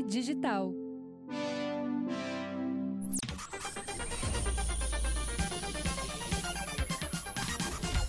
Digital. 0.00 0.72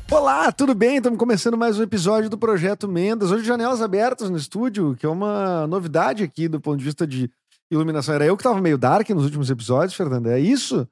Olá, 0.09 0.51
tudo 0.51 0.73
bem? 0.75 0.97
Estamos 0.97 1.19
começando 1.19 1.57
mais 1.57 1.77
um 1.79 1.83
episódio 1.83 2.29
do 2.29 2.37
Projeto 2.37 2.87
Mendas. 2.87 3.31
Hoje, 3.31 3.43
janelas 3.43 3.81
abertas 3.81 4.29
no 4.29 4.37
estúdio, 4.37 4.95
que 4.95 5.05
é 5.05 5.09
uma 5.09 5.67
novidade 5.67 6.23
aqui 6.23 6.47
do 6.47 6.61
ponto 6.61 6.77
de 6.77 6.85
vista 6.85 7.05
de 7.05 7.29
iluminação. 7.69 8.13
Era 8.15 8.25
eu 8.25 8.37
que 8.37 8.41
estava 8.41 8.61
meio 8.61 8.77
dark 8.77 9.09
nos 9.09 9.25
últimos 9.25 9.49
episódios, 9.49 9.95
Fernando. 9.95 10.27
É 10.27 10.39
isso? 10.39 10.87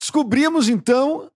Descobrimos, 0.00 0.68
então, 0.68 1.30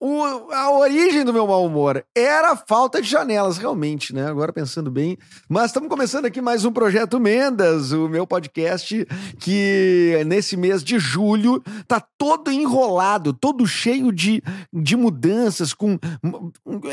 o, 0.00 0.50
a 0.50 0.72
origem 0.78 1.24
do 1.24 1.32
meu 1.32 1.46
mau 1.46 1.64
humor 1.66 2.02
era 2.16 2.52
a 2.52 2.56
falta 2.56 3.02
de 3.02 3.08
janelas, 3.08 3.58
realmente, 3.58 4.14
né? 4.14 4.26
Agora 4.26 4.50
pensando 4.50 4.90
bem. 4.90 5.18
Mas 5.46 5.66
estamos 5.66 5.90
começando 5.90 6.24
aqui 6.24 6.40
mais 6.40 6.64
um 6.64 6.72
Projeto 6.72 7.20
Mendas, 7.20 7.92
o 7.92 8.08
meu 8.08 8.26
podcast 8.26 9.06
que 9.38 10.22
nesse 10.26 10.56
mês 10.56 10.82
de 10.82 10.98
julho 10.98 11.62
tá 11.86 12.02
todo 12.16 12.50
enrolado, 12.50 13.34
todo 13.34 13.66
cheio 13.66 14.10
de, 14.10 14.42
de 14.72 14.96
mudanças, 14.96 15.74
com 15.74 15.98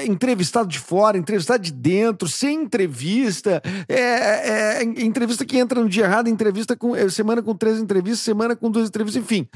entrevistado 0.05 0.67
de 0.67 0.80
fora, 0.80 1.17
entrevistado 1.17 1.64
de 1.64 1.72
dentro, 1.72 2.28
sem 2.28 2.64
entrevista, 2.64 3.62
é, 3.88 4.81
é, 4.81 4.84
entrevista 4.84 5.45
que 5.45 5.58
entra 5.58 5.81
no 5.81 5.88
dia 5.88 6.03
errado, 6.03 6.28
entrevista 6.28 6.76
com 6.76 6.94
é, 6.94 7.09
semana 7.09 7.42
com 7.42 7.55
três 7.55 7.80
entrevistas, 7.80 8.20
semana 8.20 8.53
com 8.53 8.70
duas 8.70 8.89
entrevistas, 8.89 9.23
enfim. 9.23 9.48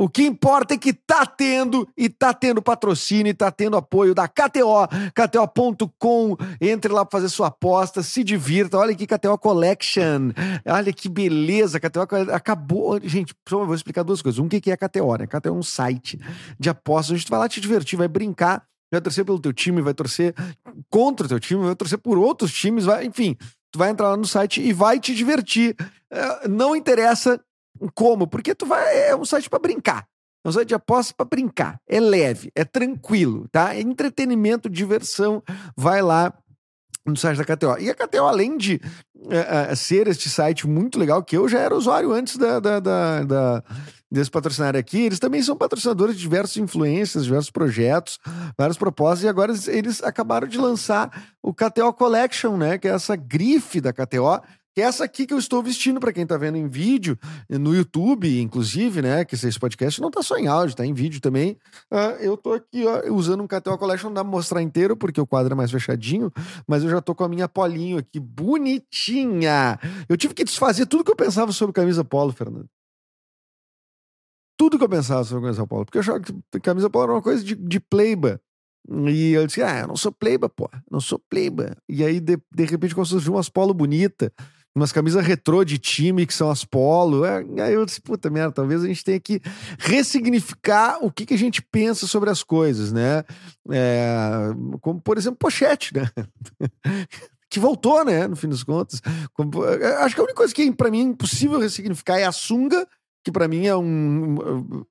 O 0.00 0.08
que 0.08 0.22
importa 0.22 0.72
é 0.72 0.78
que 0.78 0.94
tá 0.94 1.26
tendo 1.26 1.86
e 1.94 2.08
tá 2.08 2.32
tendo 2.32 2.62
patrocínio 2.62 3.28
e 3.28 3.34
tá 3.34 3.50
tendo 3.50 3.76
apoio 3.76 4.14
da 4.14 4.26
KTO, 4.26 4.88
KTO.com. 5.14 6.38
Entre 6.58 6.90
lá 6.90 7.04
pra 7.04 7.18
fazer 7.18 7.28
sua 7.28 7.48
aposta, 7.48 8.02
se 8.02 8.24
divirta. 8.24 8.78
Olha 8.78 8.92
aqui, 8.92 9.06
KTO 9.06 9.36
Collection. 9.36 10.32
Olha 10.64 10.90
que 10.90 11.06
beleza, 11.06 11.78
KTO 11.78 12.00
acabou. 12.32 12.98
Gente, 13.02 13.34
eu 13.50 13.66
vou 13.66 13.74
explicar 13.74 14.02
duas 14.02 14.22
coisas. 14.22 14.38
Um, 14.38 14.46
o 14.46 14.48
que 14.48 14.70
é 14.70 14.76
KTO, 14.78 15.16
né? 15.18 15.26
KTO 15.26 15.50
é 15.50 15.52
um 15.52 15.62
site 15.62 16.18
de 16.58 16.70
apostas. 16.70 17.16
A 17.16 17.18
gente 17.18 17.30
vai 17.30 17.40
lá 17.40 17.46
te 17.46 17.60
divertir, 17.60 17.98
vai 17.98 18.08
brincar, 18.08 18.64
vai 18.90 19.02
torcer 19.02 19.22
pelo 19.22 19.38
teu 19.38 19.52
time, 19.52 19.82
vai 19.82 19.92
torcer 19.92 20.34
contra 20.88 21.26
o 21.26 21.28
teu 21.28 21.38
time, 21.38 21.62
vai 21.62 21.76
torcer 21.76 21.98
por 21.98 22.16
outros 22.16 22.54
times, 22.54 22.86
vai, 22.86 23.04
enfim. 23.04 23.36
Tu 23.70 23.78
vai 23.78 23.90
entrar 23.90 24.08
lá 24.08 24.16
no 24.16 24.26
site 24.26 24.62
e 24.62 24.72
vai 24.72 24.98
te 24.98 25.14
divertir. 25.14 25.76
É, 26.10 26.48
não 26.48 26.74
interessa 26.74 27.38
como? 27.94 28.26
Porque 28.26 28.54
tu 28.54 28.66
vai. 28.66 29.08
É 29.08 29.16
um 29.16 29.24
site 29.24 29.48
para 29.48 29.58
brincar. 29.58 30.06
É 30.44 30.48
um 30.48 30.52
site 30.52 30.68
de 30.68 30.74
apostas 30.74 31.12
para 31.12 31.26
brincar. 31.26 31.80
É 31.86 32.00
leve, 32.00 32.50
é 32.54 32.64
tranquilo, 32.64 33.46
tá? 33.50 33.74
É 33.74 33.80
entretenimento, 33.80 34.70
diversão. 34.70 35.42
Vai 35.76 36.00
lá 36.02 36.32
no 37.06 37.16
site 37.16 37.38
da 37.38 37.44
KTO. 37.44 37.78
E 37.78 37.90
a 37.90 37.94
KTO, 37.94 38.26
além 38.26 38.56
de 38.56 38.80
uh, 39.16 39.72
uh, 39.72 39.76
ser 39.76 40.06
este 40.08 40.28
site 40.28 40.66
muito 40.66 40.98
legal, 40.98 41.22
que 41.22 41.36
eu 41.36 41.48
já 41.48 41.60
era 41.60 41.74
usuário 41.74 42.12
antes 42.12 42.36
da, 42.36 42.60
da, 42.60 42.80
da, 42.80 43.24
da 43.24 43.64
desse 44.10 44.30
patrocinário 44.30 44.78
aqui, 44.78 45.02
eles 45.02 45.18
também 45.18 45.40
são 45.42 45.56
patrocinadores 45.56 46.16
de 46.16 46.22
diversas 46.22 46.56
influências, 46.56 47.24
diversos 47.24 47.50
projetos, 47.50 48.18
vários 48.58 48.76
propósitos, 48.76 49.24
e 49.24 49.28
agora 49.28 49.52
eles, 49.52 49.68
eles 49.68 50.02
acabaram 50.02 50.48
de 50.48 50.58
lançar 50.58 51.36
o 51.42 51.54
KTO 51.54 51.92
Collection, 51.92 52.56
né? 52.56 52.76
Que 52.76 52.88
é 52.88 52.92
essa 52.92 53.14
grife 53.14 53.80
da 53.80 53.92
KTO, 53.92 54.42
que 54.74 54.80
é 54.80 54.84
essa 54.84 55.04
aqui 55.04 55.26
que 55.26 55.34
eu 55.34 55.38
estou 55.38 55.62
vestindo 55.62 55.98
para 55.98 56.12
quem 56.12 56.22
está 56.22 56.36
vendo 56.36 56.56
em 56.56 56.68
vídeo, 56.68 57.18
no 57.48 57.74
YouTube, 57.74 58.40
inclusive, 58.40 59.02
né? 59.02 59.24
Que 59.24 59.34
esse 59.34 59.58
podcast 59.58 60.00
não 60.00 60.08
está 60.08 60.22
só 60.22 60.36
em 60.36 60.46
áudio, 60.46 60.72
está 60.72 60.86
em 60.86 60.94
vídeo 60.94 61.20
também. 61.20 61.56
Uh, 61.90 62.16
eu 62.20 62.34
estou 62.34 62.54
aqui 62.54 62.86
ó, 62.86 63.12
usando 63.12 63.42
um 63.42 63.48
KTO 63.48 63.76
Collection, 63.76 64.08
não 64.08 64.14
dá 64.14 64.22
pra 64.22 64.30
mostrar 64.30 64.62
inteiro, 64.62 64.96
porque 64.96 65.20
o 65.20 65.26
quadro 65.26 65.52
é 65.52 65.56
mais 65.56 65.72
fechadinho, 65.72 66.32
mas 66.68 66.84
eu 66.84 66.90
já 66.90 66.98
estou 66.98 67.14
com 67.14 67.24
a 67.24 67.28
minha 67.28 67.48
polinho 67.48 67.98
aqui, 67.98 68.20
bonitinha. 68.20 69.78
Eu 70.08 70.16
tive 70.16 70.34
que 70.34 70.44
desfazer 70.44 70.86
tudo 70.86 71.04
que 71.04 71.10
eu 71.10 71.16
pensava 71.16 71.50
sobre 71.50 71.72
camisa 71.72 72.04
polo, 72.04 72.32
Fernando. 72.32 72.68
Tudo 74.56 74.78
que 74.78 74.84
eu 74.84 74.88
pensava 74.88 75.24
sobre 75.24 75.44
camisa 75.44 75.66
polo, 75.66 75.84
porque 75.84 75.98
eu 75.98 76.02
achava 76.02 76.20
que 76.20 76.60
camisa 76.60 76.88
polo 76.88 77.04
era 77.04 77.12
uma 77.14 77.22
coisa 77.22 77.42
de, 77.42 77.56
de 77.56 77.80
playba. 77.80 78.40
E 78.88 79.32
eu 79.32 79.46
disse, 79.46 79.62
ah, 79.62 79.80
eu 79.80 79.88
não 79.88 79.96
sou 79.96 80.10
playba, 80.10 80.48
pô, 80.48 80.68
não 80.90 81.00
sou 81.00 81.18
playba. 81.18 81.76
E 81.88 82.02
aí, 82.02 82.18
de, 82.18 82.38
de 82.50 82.64
repente, 82.64 82.98
a 82.98 83.04
surgir 83.04 83.30
umas 83.30 83.48
polo 83.48 83.74
bonita 83.74 84.32
umas 84.74 84.92
camisas 84.92 85.24
retrô 85.24 85.64
de 85.64 85.78
time 85.78 86.26
que 86.26 86.34
são 86.34 86.50
as 86.50 86.64
polo. 86.64 87.24
É, 87.24 87.44
aí 87.62 87.74
eu 87.74 87.84
disse, 87.84 88.00
puta 88.00 88.30
merda, 88.30 88.52
talvez 88.52 88.82
a 88.82 88.86
gente 88.86 89.04
tenha 89.04 89.20
que 89.20 89.40
ressignificar 89.78 90.98
o 91.02 91.10
que, 91.10 91.26
que 91.26 91.34
a 91.34 91.38
gente 91.38 91.62
pensa 91.62 92.06
sobre 92.06 92.30
as 92.30 92.42
coisas, 92.42 92.92
né? 92.92 93.24
É, 93.70 94.48
como, 94.80 95.00
por 95.00 95.18
exemplo, 95.18 95.38
pochete, 95.38 95.94
né? 95.94 96.08
que 97.50 97.58
voltou, 97.58 98.04
né, 98.04 98.28
no 98.28 98.36
fim 98.36 98.48
das 98.48 98.62
contas. 98.62 99.02
É, 99.80 99.86
acho 100.04 100.14
que 100.14 100.20
a 100.20 100.24
única 100.24 100.36
coisa 100.36 100.54
que 100.54 100.70
para 100.70 100.90
mim 100.90 101.00
é 101.00 101.04
impossível 101.04 101.58
ressignificar 101.58 102.18
é 102.18 102.24
a 102.24 102.32
sunga, 102.32 102.86
que 103.24 103.32
para 103.32 103.48
mim 103.48 103.66
é 103.66 103.76
um 103.76 104.84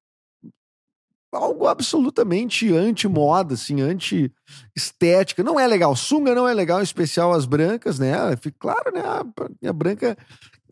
algo 1.31 1.67
absolutamente 1.67 2.73
anti-moda, 2.73 3.53
assim, 3.53 3.81
anti-estética. 3.81 5.43
Não 5.43 5.59
é 5.59 5.67
legal. 5.67 5.95
Sunga 5.95 6.33
não 6.33 6.47
é 6.47 6.53
legal, 6.53 6.79
em 6.79 6.83
especial 6.83 7.33
as 7.33 7.45
brancas, 7.45 7.99
né? 7.99 8.15
Claro, 8.57 8.91
né? 8.93 9.01
A 9.67 9.73
branca 9.73 10.17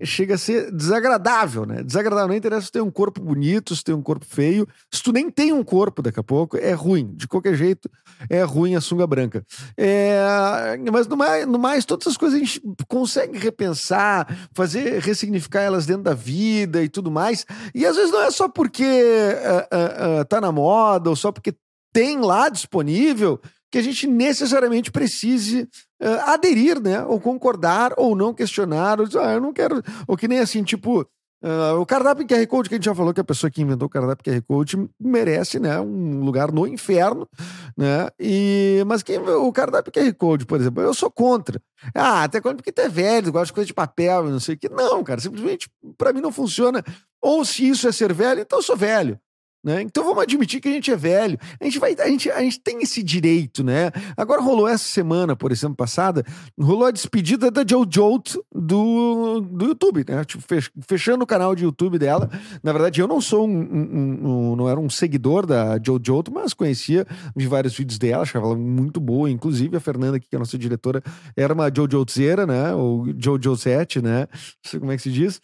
chega 0.03 0.35
a 0.35 0.38
ser 0.38 0.72
desagradável, 0.72 1.66
né? 1.66 1.84
Desagradável. 1.84 2.28
Não 2.28 2.35
interessa 2.35 2.68
se 2.68 2.72
tem 2.72 2.81
um 2.81 2.91
corpo 2.91 3.22
bonito, 3.22 3.75
se 3.75 3.84
tem 3.84 3.96
um 3.96 4.02
corpo 4.02 4.25
feio. 4.25 4.68
Se 4.91 5.02
tu 5.02 5.12
nem 5.12 5.30
tem 5.30 5.52
um 5.52 5.63
corpo 5.63 6.02
daqui 6.02 6.19
a 6.19 6.24
pouco, 6.24 6.58
é 6.58 6.74
ruim. 6.74 7.13
De 7.16 7.28
qualquer 7.28 7.56
jeito, 7.56 7.90
é 8.30 8.44
ruim 8.44 8.75
a 8.75 8.81
sunga 8.81 9.07
branca. 9.07 9.44
É... 9.75 10.78
Mas 10.91 11.07
no 11.07 11.18
mais, 11.18 11.47
no 11.47 11.59
mais, 11.59 11.86
todas 11.86 12.07
as 12.07 12.18
coisas 12.18 12.40
a 12.40 12.44
gente 12.44 12.62
consegue 12.88 13.38
repensar, 13.38 14.28
fazer, 14.53 15.02
ressignificar 15.02 15.62
elas 15.62 15.86
dentro 15.86 16.03
da 16.03 16.13
vida 16.13 16.84
e 16.84 16.90
tudo 16.90 17.09
mais. 17.09 17.46
E 17.74 17.86
às 17.86 17.96
vezes 17.96 18.12
não 18.12 18.22
é 18.22 18.31
só 18.31 18.47
porque 18.47 18.84
uh, 18.84 20.18
uh, 20.18 20.22
uh, 20.22 20.25
tá 20.25 20.40
na 20.40 20.52
moda 20.52 21.09
ou 21.09 21.16
só 21.16 21.31
porque 21.31 21.53
tem 21.94 22.19
lá 22.19 22.50
disponível 22.50 23.40
que 23.72 23.78
a 23.78 23.81
gente 23.81 24.07
necessariamente 24.07 24.91
precise 24.91 25.67
uh, 26.01 26.31
aderir, 26.31 26.81
né? 26.81 27.03
Ou 27.03 27.19
concordar, 27.19 27.94
ou 27.97 28.16
não 28.16 28.33
questionar. 28.33 29.00
Ou 29.00 29.07
dizer, 29.07 29.19
ah, 29.19 29.33
eu 29.33 29.41
não 29.41 29.53
quero. 29.53 29.81
Ou 30.07 30.17
que 30.17 30.28
nem 30.28 30.39
assim, 30.39 30.63
tipo. 30.63 31.07
Uh, 31.39 31.79
o 31.79 31.85
cardápio 31.85 32.25
QR 32.25 32.47
Code, 32.47 32.67
que 32.67 32.73
a 32.73 32.77
gente 32.79 32.85
já 32.85 32.95
falou 32.95 33.13
que 33.13 33.22
a 33.22 33.23
pessoa 33.23 33.51
que 33.51 33.61
inventou 33.61 33.85
o 33.85 33.89
cardápio 33.89 34.25
QR 34.25 34.41
Code 34.41 34.89
merece, 35.00 35.59
né, 35.59 35.79
um 35.79 36.22
lugar 36.22 36.51
no 36.51 36.66
inferno, 36.66 37.29
né, 37.77 38.07
e, 38.19 38.83
mas 38.88 39.03
quem, 39.03 39.19
o 39.19 39.53
cardápio 39.53 39.94
QR 39.94 40.11
Code, 40.16 40.47
por 40.47 40.59
exemplo, 40.59 40.81
eu 40.81 40.95
sou 40.95 41.11
contra. 41.11 41.61
Ah, 41.94 42.23
até 42.23 42.41
quando, 42.41 42.56
porque 42.56 42.72
tu 42.72 42.81
é 42.81 42.89
velho, 42.89 43.31
gosta 43.31 43.45
de 43.45 43.53
coisa 43.53 43.67
de 43.67 43.73
papel, 43.73 44.23
não 44.31 44.39
sei 44.39 44.56
o 44.56 44.57
que. 44.57 44.67
Não, 44.67 45.03
cara, 45.03 45.22
simplesmente 45.22 45.69
para 45.95 46.11
mim 46.11 46.22
não 46.22 46.31
funciona. 46.31 46.83
Ou 47.22 47.45
se 47.45 47.69
isso 47.69 47.88
é 47.88 47.91
ser 47.91 48.11
velho, 48.13 48.41
então 48.41 48.57
eu 48.57 48.63
sou 48.63 48.75
velho. 48.75 49.19
Né? 49.67 49.81
Então 49.81 50.01
vamos 50.01 50.23
admitir 50.23 50.61
que 50.61 50.69
a 50.69 50.72
gente 50.72 50.89
é 50.89 50.95
velho. 50.95 51.38
A 51.59 51.66
gente, 51.66 51.78
vai, 51.78 51.94
a, 52.00 52.07
gente, 52.07 52.31
a 52.31 52.39
gente 52.39 52.57
tem 52.57 52.81
esse 52.81 53.03
direito, 53.03 53.66
né? 53.66 53.91
Agora 54.16 54.41
rolou 54.41 54.66
essa 54.66 54.85
semana, 54.85 55.35
por 55.35 55.51
exemplo, 55.51 55.75
passada, 55.75 56.23
rolou 56.57 56.85
a 56.85 56.91
despedida 56.91 57.51
da 57.51 57.66
Jojo 57.67 58.23
do, 58.56 59.41
do 59.41 59.66
YouTube, 59.66 60.06
né? 60.07 60.23
Tipo, 60.23 60.41
fechando 60.88 61.25
o 61.25 61.27
canal 61.27 61.53
de 61.53 61.66
YouTube 61.66 62.00
dela. 62.00 62.29
Na 62.63 62.72
verdade, 62.72 63.01
eu 63.01 63.09
não 63.09 63.19
sou 63.19 63.45
um, 63.45 63.59
um, 63.59 64.51
um 64.51 64.56
não 64.56 64.69
era 64.69 64.79
um 64.79 64.89
seguidor 64.89 65.45
da 65.45 65.77
Jojo, 65.85 66.23
mas 66.33 66.53
conhecia 66.53 67.06
de 67.35 67.45
vários 67.45 67.75
vídeos 67.75 68.00
dela, 68.00 68.23
achava 68.23 68.45
ela 68.45 68.56
muito 68.56 69.01
boa. 69.01 69.29
Inclusive, 69.29 69.75
a 69.75 69.81
Fernanda, 69.81 70.17
que 70.17 70.27
é 70.31 70.38
a 70.38 70.39
nossa 70.39 70.57
diretora, 70.57 71.03
era 71.35 71.53
uma 71.53 71.69
Jojo 71.69 72.06
Zera, 72.09 72.47
né? 72.47 72.73
Ou 72.73 73.06
Jojo 73.22 73.57
7, 73.57 74.01
né? 74.01 74.29
Não 74.31 74.72
sei 74.72 74.79
como 74.79 74.94
é 74.94 74.95
que 74.95 75.03
se 75.03 75.11
diz. 75.11 75.41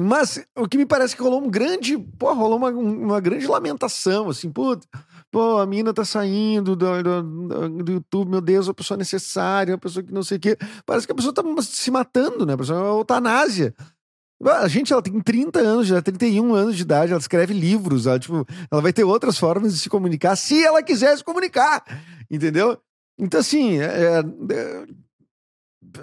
Mas 0.00 0.40
o 0.56 0.68
que 0.68 0.78
me 0.78 0.86
parece 0.86 1.16
que 1.16 1.22
rolou 1.22 1.42
um 1.42 1.50
grande. 1.50 1.98
Pô, 1.98 2.32
rolou 2.32 2.56
uma, 2.56 2.70
uma 2.70 3.20
grande 3.20 3.46
lamentação, 3.48 4.28
assim, 4.28 4.48
pô, 4.48 4.78
pô, 5.28 5.58
a 5.58 5.66
mina 5.66 5.92
tá 5.92 6.04
saindo 6.04 6.76
do, 6.76 7.02
do, 7.02 7.68
do 7.82 7.92
YouTube, 7.92 8.30
meu 8.30 8.40
Deus, 8.40 8.68
a 8.68 8.74
pessoa 8.74 8.96
necessária, 8.96 9.74
a 9.74 9.78
pessoa 9.78 10.04
que 10.04 10.12
não 10.12 10.22
sei 10.22 10.36
o 10.36 10.40
quê. 10.40 10.56
Parece 10.86 11.04
que 11.04 11.12
a 11.12 11.16
pessoa 11.16 11.34
tá 11.34 11.42
se 11.62 11.90
matando, 11.90 12.46
né? 12.46 12.52
A 12.52 12.58
pessoa 12.58 12.78
é 12.80 12.88
eutanásia. 12.90 13.74
A 14.40 14.68
gente, 14.68 14.92
ela 14.92 15.02
tem 15.02 15.20
30 15.20 15.58
anos, 15.58 15.88
já 15.88 16.00
31 16.00 16.54
anos 16.54 16.76
de 16.76 16.82
idade, 16.82 17.10
ela 17.10 17.20
escreve 17.20 17.52
livros, 17.52 18.06
ela, 18.06 18.20
tipo, 18.20 18.46
ela 18.70 18.80
vai 18.80 18.92
ter 18.92 19.02
outras 19.02 19.36
formas 19.36 19.74
de 19.74 19.80
se 19.80 19.88
comunicar 19.88 20.36
se 20.36 20.64
ela 20.64 20.80
quiser 20.80 21.16
se 21.18 21.24
comunicar, 21.24 21.82
entendeu? 22.30 22.78
Então, 23.18 23.40
assim, 23.40 23.80
é, 23.80 24.20
é 24.20 24.86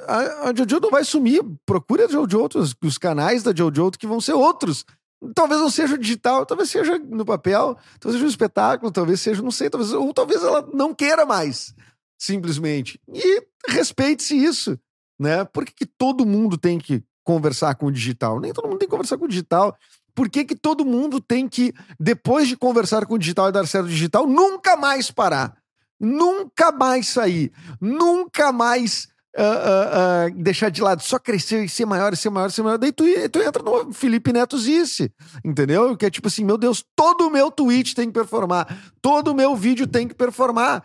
a, 0.07 0.49
a 0.49 0.55
Jojo 0.55 0.79
não 0.79 0.89
vai 0.89 1.03
sumir. 1.03 1.41
Procure 1.65 2.03
a 2.03 2.07
Jojo, 2.07 2.49
os, 2.55 2.75
os 2.83 2.97
canais 2.97 3.43
da 3.43 3.53
Jojo 3.55 3.91
que 3.91 4.07
vão 4.07 4.19
ser 4.21 4.33
outros. 4.33 4.85
Talvez 5.33 5.59
não 5.59 5.69
seja 5.69 5.97
digital, 5.97 6.45
talvez 6.45 6.69
seja 6.69 6.99
no 6.99 7.25
papel, 7.25 7.77
talvez 7.99 8.15
seja 8.15 8.25
um 8.25 8.29
espetáculo, 8.29 8.91
talvez 8.91 9.21
seja, 9.21 9.41
não 9.41 9.49
sei, 9.49 9.69
talvez, 9.69 9.91
ou 9.93 10.13
talvez 10.13 10.43
ela 10.43 10.67
não 10.73 10.93
queira 10.93 11.25
mais, 11.25 11.73
simplesmente. 12.19 12.99
E 13.11 13.41
respeite-se 13.67 14.35
isso, 14.35 14.77
né? 15.19 15.43
Por 15.45 15.65
que, 15.65 15.73
que 15.73 15.85
todo 15.85 16.25
mundo 16.25 16.57
tem 16.57 16.77
que 16.77 17.03
conversar 17.23 17.73
com 17.75 17.87
o 17.87 17.91
digital? 17.91 18.39
Nem 18.39 18.53
todo 18.53 18.67
mundo 18.67 18.77
tem 18.77 18.87
que 18.87 18.91
conversar 18.91 19.17
com 19.17 19.25
o 19.25 19.29
digital. 19.29 19.75
Por 20.13 20.29
que, 20.29 20.45
que 20.45 20.55
todo 20.55 20.85
mundo 20.85 21.19
tem 21.19 21.47
que, 21.47 21.73
depois 21.99 22.47
de 22.47 22.55
conversar 22.55 23.05
com 23.05 23.15
o 23.15 23.19
digital 23.19 23.49
e 23.49 23.51
dar 23.51 23.65
certo 23.65 23.87
digital, 23.87 24.27
nunca 24.27 24.77
mais 24.77 25.09
parar? 25.09 25.57
Nunca 25.99 26.71
mais 26.71 27.07
sair? 27.07 27.51
Nunca 27.81 28.51
mais 28.51 29.07
uh, 29.37 30.31
uh, 30.31 30.43
deixar 30.43 30.69
de 30.69 30.81
lado, 30.81 31.01
só 31.01 31.19
crescer 31.19 31.65
e 31.65 31.69
ser 31.69 31.85
maior, 31.85 32.13
e 32.13 32.15
ser 32.15 32.29
maior, 32.29 32.49
e 32.49 32.53
ser 32.53 32.63
maior. 32.63 32.77
Daí 32.77 32.91
tu, 32.91 33.03
tu 33.31 33.39
entra 33.41 33.61
no 33.61 33.93
Felipe 33.93 34.31
Neto 34.31 34.57
Zice, 34.57 35.11
entendeu? 35.43 35.95
Que 35.95 36.05
é 36.05 36.09
tipo 36.09 36.27
assim, 36.27 36.43
meu 36.43 36.57
Deus, 36.57 36.83
todo 36.95 37.27
o 37.27 37.31
meu 37.31 37.51
tweet 37.51 37.93
tem 37.93 38.07
que 38.07 38.13
performar, 38.13 38.93
todo 39.01 39.29
o 39.29 39.35
meu 39.35 39.55
vídeo 39.55 39.85
tem 39.87 40.07
que 40.07 40.15
performar. 40.15 40.83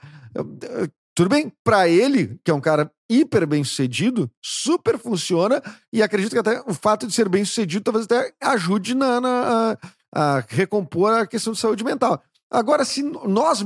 Tudo 1.15 1.29
bem, 1.29 1.53
para 1.65 1.89
ele, 1.89 2.41
que 2.45 2.51
é 2.51 2.55
um 2.55 2.61
cara 2.61 2.91
hiper 3.11 3.47
bem 3.47 3.65
sucedido, 3.65 4.31
super 4.41 4.99
funciona, 4.99 5.61
e 5.93 6.03
acredito 6.03 6.33
que 6.33 6.39
até 6.39 6.63
o 6.67 6.73
fato 6.73 7.07
de 7.07 7.13
ser 7.13 7.29
bem 7.29 7.45
sucedido 7.45 7.85
talvez 7.85 8.05
até 8.05 8.33
ajude 8.41 8.95
na, 8.95 9.21
na 9.21 9.77
a, 10.15 10.37
a 10.39 10.45
recompor 10.49 11.13
a 11.13 11.27
questão 11.27 11.53
de 11.53 11.59
saúde 11.59 11.85
mental. 11.85 12.23
Agora, 12.51 12.85
se 12.85 13.03
nós, 13.03 13.65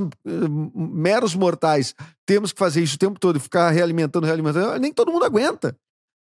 meros 0.74 1.34
mortais, 1.34 1.94
temos 2.26 2.52
que 2.52 2.58
fazer 2.58 2.82
isso 2.82 2.96
o 2.96 2.98
tempo 2.98 3.18
todo 3.18 3.36
e 3.36 3.40
ficar 3.40 3.70
realimentando, 3.70 4.26
realimentando, 4.26 4.78
nem 4.78 4.92
todo 4.92 5.10
mundo 5.10 5.24
aguenta. 5.24 5.76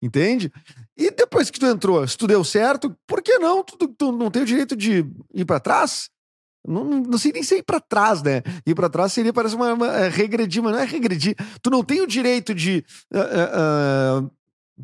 Entende? 0.02 0.52
E 0.98 1.10
depois 1.10 1.50
que 1.50 1.60
tu 1.60 1.66
entrou, 1.66 2.06
se 2.08 2.18
tu 2.18 2.28
deu 2.28 2.44
certo, 2.44 2.96
por 3.08 3.22
que 3.24 3.40
não? 3.40 3.64
Tu, 3.64 3.88
tu 3.88 4.12
não 4.12 4.30
tem 4.30 4.44
o 4.44 4.46
direito 4.46 4.76
de 4.76 5.06
ir 5.34 5.46
para 5.46 5.62
trás? 5.62 6.10
Não, 6.66 6.84
não, 6.84 7.18
sei 7.18 7.32
nem 7.32 7.44
se 7.44 7.56
é 7.56 7.58
ir 7.60 7.64
pra 7.64 7.80
trás, 7.80 8.22
né? 8.22 8.42
Ir 8.66 8.76
pra 8.76 8.90
trás 8.90 9.12
seria, 9.12 9.34
parece 9.34 9.56
uma, 9.56 9.74
uma 9.74 9.88
é, 9.88 10.10
regredir, 10.10 10.62
mas 10.62 10.74
não 10.74 10.80
é 10.80 10.86
regredir. 10.86 11.36
Tu 11.62 11.70
não 11.70 11.84
tem 11.84 12.02
o 12.02 12.08
direito 12.08 12.54
de. 12.54 12.84
Uh, 13.14 13.18
uh, 13.18 14.24
uh, 14.26 14.32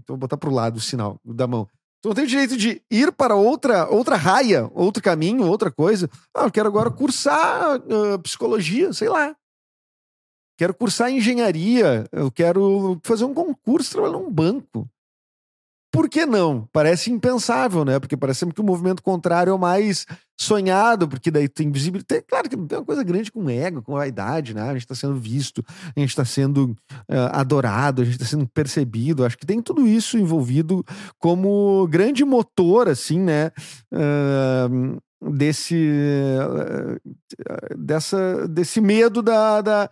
vou 0.07 0.17
botar 0.17 0.37
pro 0.37 0.51
lado 0.51 0.77
o 0.77 0.81
sinal 0.81 1.19
da 1.23 1.47
mão. 1.47 1.67
Tu 2.01 2.07
não 2.07 2.15
tem 2.15 2.23
o 2.23 2.27
direito 2.27 2.55
de 2.55 2.81
ir 2.89 3.11
para 3.11 3.35
outra, 3.35 3.89
outra 3.89 4.15
raia, 4.15 4.69
outro 4.73 5.03
caminho, 5.03 5.45
outra 5.45 5.69
coisa. 5.69 6.09
Ah, 6.33 6.45
eu 6.45 6.51
quero 6.51 6.67
agora 6.69 6.89
cursar 6.89 7.77
uh, 7.77 8.19
psicologia, 8.19 8.93
sei 8.93 9.09
lá. 9.09 9.35
Quero 10.57 10.73
cursar 10.73 11.11
engenharia, 11.11 12.05
eu 12.11 12.31
quero 12.31 12.99
fazer 13.03 13.25
um 13.25 13.33
concurso, 13.33 13.91
trabalhar 13.91 14.13
num 14.13 14.31
banco. 14.31 14.89
Por 15.91 16.09
que 16.09 16.25
não? 16.25 16.67
Parece 16.71 17.11
impensável, 17.11 17.83
né? 17.83 17.99
Porque 17.99 18.15
parece 18.15 18.45
que 18.45 18.61
o 18.61 18.65
movimento 18.65 19.01
contrário 19.01 19.51
é 19.51 19.53
o 19.53 19.59
mais 19.59 20.05
sonhado, 20.39 21.07
porque 21.07 21.29
daí 21.29 21.49
tem 21.49 21.69
visibilidade. 21.69 22.23
Claro 22.27 22.49
que 22.49 22.55
não 22.55 22.65
tem 22.65 22.77
uma 22.77 22.85
coisa 22.85 23.03
grande 23.03 23.31
com 23.31 23.49
ego, 23.49 23.81
com 23.81 23.93
vaidade, 23.93 24.53
né? 24.53 24.61
A 24.61 24.73
gente 24.73 24.83
está 24.83 24.95
sendo 24.95 25.15
visto, 25.15 25.63
a 25.95 25.99
gente 25.99 26.09
está 26.09 26.23
sendo 26.23 26.75
uh, 27.09 27.33
adorado, 27.33 28.01
a 28.01 28.05
gente 28.05 28.15
está 28.15 28.25
sendo 28.25 28.47
percebido. 28.47 29.25
Acho 29.25 29.37
que 29.37 29.45
tem 29.45 29.61
tudo 29.61 29.85
isso 29.85 30.17
envolvido 30.17 30.83
como 31.17 31.85
grande 31.87 32.23
motor, 32.23 32.87
assim, 32.87 33.19
né? 33.19 33.51
Uh, 33.93 34.97
desse, 35.33 35.75
uh, 35.75 37.77
dessa, 37.77 38.47
desse 38.47 38.79
medo 38.79 39.21
da, 39.21 39.61
da 39.61 39.89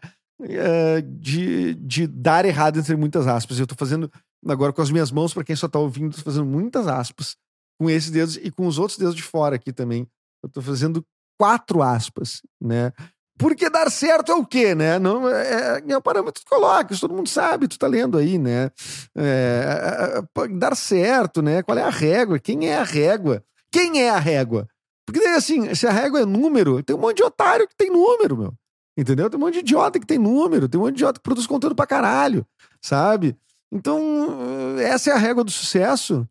de, 1.19 1.73
de 1.73 2.07
dar 2.07 2.45
errado, 2.45 2.79
entre 2.79 2.95
muitas 2.95 3.27
aspas. 3.27 3.59
Eu 3.59 3.63
estou 3.63 3.77
fazendo 3.77 4.09
agora 4.47 4.71
com 4.71 4.81
as 4.81 4.91
minhas 4.91 5.11
mãos, 5.11 5.33
para 5.33 5.43
quem 5.43 5.55
só 5.55 5.67
tá 5.67 5.79
ouvindo, 5.79 6.15
tô 6.15 6.21
fazendo 6.21 6.45
muitas 6.45 6.87
aspas 6.87 7.35
com 7.79 7.89
esses 7.89 8.09
dedos 8.09 8.37
e 8.37 8.49
com 8.49 8.65
os 8.65 8.79
outros 8.79 8.97
dedos 8.97 9.15
de 9.15 9.23
fora 9.23 9.55
aqui 9.55 9.73
também. 9.73 10.07
Eu 10.43 10.49
tô 10.49 10.61
fazendo 10.61 11.03
quatro 11.39 11.81
aspas, 11.81 12.41
né? 12.61 12.91
Porque 13.37 13.69
dar 13.69 13.91
certo 13.91 14.31
é 14.31 14.35
o 14.35 14.45
quê, 14.45 14.73
né? 14.73 14.97
Não, 14.97 15.29
é, 15.29 15.77
é, 15.77 15.91
é 15.91 15.97
o 15.97 16.01
parâmetro 16.01 16.41
que 16.43 16.49
coloca, 16.49 16.91
isso 16.91 17.01
todo 17.01 17.15
mundo 17.15 17.29
sabe, 17.29 17.67
tu 17.67 17.77
tá 17.77 17.85
lendo 17.85 18.17
aí, 18.17 18.39
né? 18.39 18.71
É, 19.15 20.23
é, 20.35 20.43
é 20.43 20.47
dar 20.47 20.75
certo, 20.75 21.41
né? 21.41 21.61
Qual 21.61 21.77
é 21.77 21.83
a 21.83 21.89
régua? 21.89 22.39
Quem 22.39 22.67
é 22.67 22.77
a 22.77 22.83
régua? 22.83 23.43
Quem 23.71 24.01
é 24.01 24.09
a 24.09 24.17
régua? 24.17 24.67
Porque 25.05 25.19
daí, 25.21 25.35
assim, 25.35 25.73
se 25.75 25.85
a 25.85 25.91
régua 25.91 26.21
é 26.21 26.25
número, 26.25 26.81
tem 26.81 26.95
um 26.95 26.99
monte 26.99 27.17
de 27.17 27.23
otário 27.23 27.67
que 27.67 27.75
tem 27.75 27.91
número, 27.91 28.35
meu. 28.35 28.53
Entendeu? 28.97 29.29
Tem 29.29 29.39
um 29.39 29.43
monte 29.43 29.53
de 29.53 29.59
idiota 29.59 29.99
que 29.99 30.07
tem 30.07 30.17
número, 30.17 30.67
tem 30.67 30.79
um 30.79 30.83
monte 30.83 30.95
de 30.95 31.01
idiota 31.01 31.19
que 31.19 31.23
produz 31.23 31.45
conteúdo 31.45 31.75
pra 31.75 31.85
caralho, 31.85 32.45
sabe? 32.81 33.37
Então, 33.71 34.77
essa 34.79 35.11
é 35.11 35.13
a 35.13 35.17
régua 35.17 35.43
do 35.43 35.51
sucesso. 35.51 36.27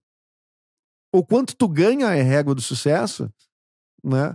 O 1.15 1.25
quanto 1.25 1.55
tu 1.55 1.69
ganha 1.69 2.15
é 2.15 2.23
régua 2.23 2.55
do 2.55 2.61
sucesso, 2.61 3.31
né? 4.07 4.35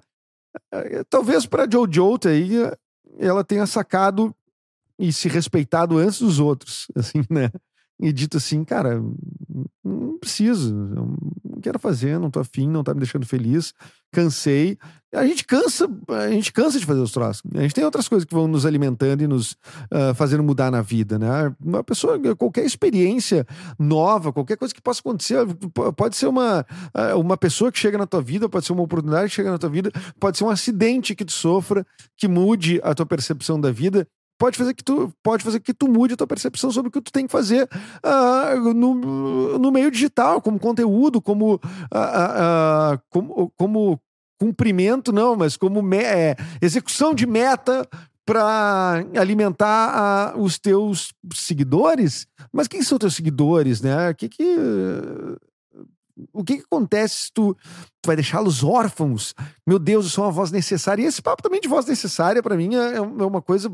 É, 0.71 1.03
talvez 1.05 1.45
para 1.45 1.69
Jojo 1.69 2.19
aí 2.25 2.51
ela 3.17 3.43
tenha 3.43 3.65
sacado 3.65 4.35
e 4.99 5.11
se 5.11 5.29
respeitado 5.29 5.97
antes 5.97 6.19
dos 6.19 6.39
outros, 6.39 6.87
assim, 6.95 7.23
né? 7.29 7.49
E 7.99 8.11
dito 8.11 8.37
assim, 8.37 8.63
cara, 8.63 9.01
não 9.83 10.17
preciso, 10.19 10.73
não 11.61 11.63
quero 11.63 11.79
fazer, 11.79 12.19
não 12.19 12.31
tô 12.31 12.39
afim, 12.39 12.67
não 12.67 12.83
tá 12.83 12.93
me 12.93 12.99
deixando 12.99 13.25
feliz, 13.25 13.73
cansei. 14.11 14.77
A 15.13 15.25
gente 15.27 15.45
cansa, 15.45 15.87
a 16.09 16.29
gente 16.29 16.51
cansa 16.51 16.79
de 16.79 16.85
fazer 16.85 17.01
os 17.01 17.11
troços. 17.11 17.43
A 17.53 17.61
gente 17.61 17.75
tem 17.75 17.83
outras 17.83 18.07
coisas 18.07 18.25
que 18.25 18.33
vão 18.33 18.47
nos 18.47 18.65
alimentando 18.65 19.21
e 19.21 19.27
nos 19.27 19.51
uh, 19.51 20.15
fazendo 20.15 20.41
mudar 20.41 20.71
na 20.71 20.81
vida, 20.81 21.19
né? 21.19 21.53
Uma 21.63 21.83
pessoa, 21.83 22.17
qualquer 22.35 22.65
experiência 22.65 23.45
nova, 23.77 24.33
qualquer 24.33 24.57
coisa 24.57 24.73
que 24.73 24.81
possa 24.81 25.01
acontecer, 25.01 25.37
pode 25.95 26.15
ser 26.15 26.27
uma, 26.27 26.65
uh, 26.95 27.19
uma 27.19 27.37
pessoa 27.37 27.71
que 27.71 27.77
chega 27.77 27.97
na 27.97 28.07
tua 28.07 28.21
vida, 28.21 28.49
pode 28.49 28.65
ser 28.65 28.73
uma 28.73 28.83
oportunidade 28.83 29.29
que 29.29 29.35
chega 29.35 29.51
na 29.51 29.57
tua 29.57 29.69
vida, 29.69 29.91
pode 30.19 30.37
ser 30.37 30.45
um 30.45 30.49
acidente 30.49 31.13
que 31.13 31.25
tu 31.25 31.33
sofra, 31.33 31.85
que 32.17 32.27
mude 32.27 32.79
a 32.83 32.95
tua 32.95 33.05
percepção 33.05 33.59
da 33.59 33.71
vida 33.71 34.07
pode 34.41 34.57
fazer 34.57 34.73
que 34.73 34.83
tu 34.83 35.13
pode 35.21 35.43
fazer 35.43 35.59
que 35.59 35.71
tu 35.71 35.87
mude 35.87 36.15
a 36.15 36.17
tua 36.17 36.25
percepção 36.25 36.71
sobre 36.71 36.89
o 36.89 36.91
que 36.91 36.99
tu 36.99 37.11
tem 37.11 37.27
que 37.27 37.31
fazer 37.31 37.69
uh, 38.03 38.73
no, 38.73 39.59
no 39.59 39.71
meio 39.71 39.91
digital, 39.91 40.41
como 40.41 40.57
conteúdo, 40.57 41.21
como, 41.21 41.53
uh, 41.53 41.57
uh, 41.59 42.99
como, 43.07 43.53
como 43.55 44.01
cumprimento, 44.39 45.11
não, 45.11 45.35
mas 45.35 45.55
como 45.55 45.83
me, 45.83 45.97
é, 45.97 46.35
execução 46.59 47.13
de 47.13 47.27
meta 47.27 47.87
para 48.25 49.05
alimentar 49.15 50.33
os 50.35 50.57
teus 50.57 51.13
seguidores. 51.35 52.25
Mas 52.51 52.67
quem 52.67 52.81
são 52.81 52.97
teus 52.97 53.13
seguidores, 53.13 53.79
né? 53.79 54.09
O 54.09 54.15
que 54.15 54.27
que 54.27 54.57
o 56.33 56.43
que, 56.43 56.57
que, 56.57 56.63
acontece 56.63 57.25
se 57.25 57.31
tu, 57.33 57.55
tu 58.01 58.07
vai 58.07 58.15
deixá-los 58.15 58.63
órfãos? 58.63 59.33
Meu 59.65 59.79
Deus, 59.79 60.05
eu 60.05 60.11
sou 60.11 60.25
uma 60.25 60.31
voz 60.31 60.51
necessária. 60.51 61.03
E 61.03 61.05
esse 61.05 61.21
papo 61.21 61.41
também 61.41 61.61
de 61.61 61.67
voz 61.67 61.85
necessária, 61.85 62.43
para 62.43 62.55
mim, 62.55 62.75
é, 62.75 62.95
é 62.95 63.01
uma 63.01 63.41
coisa 63.41 63.71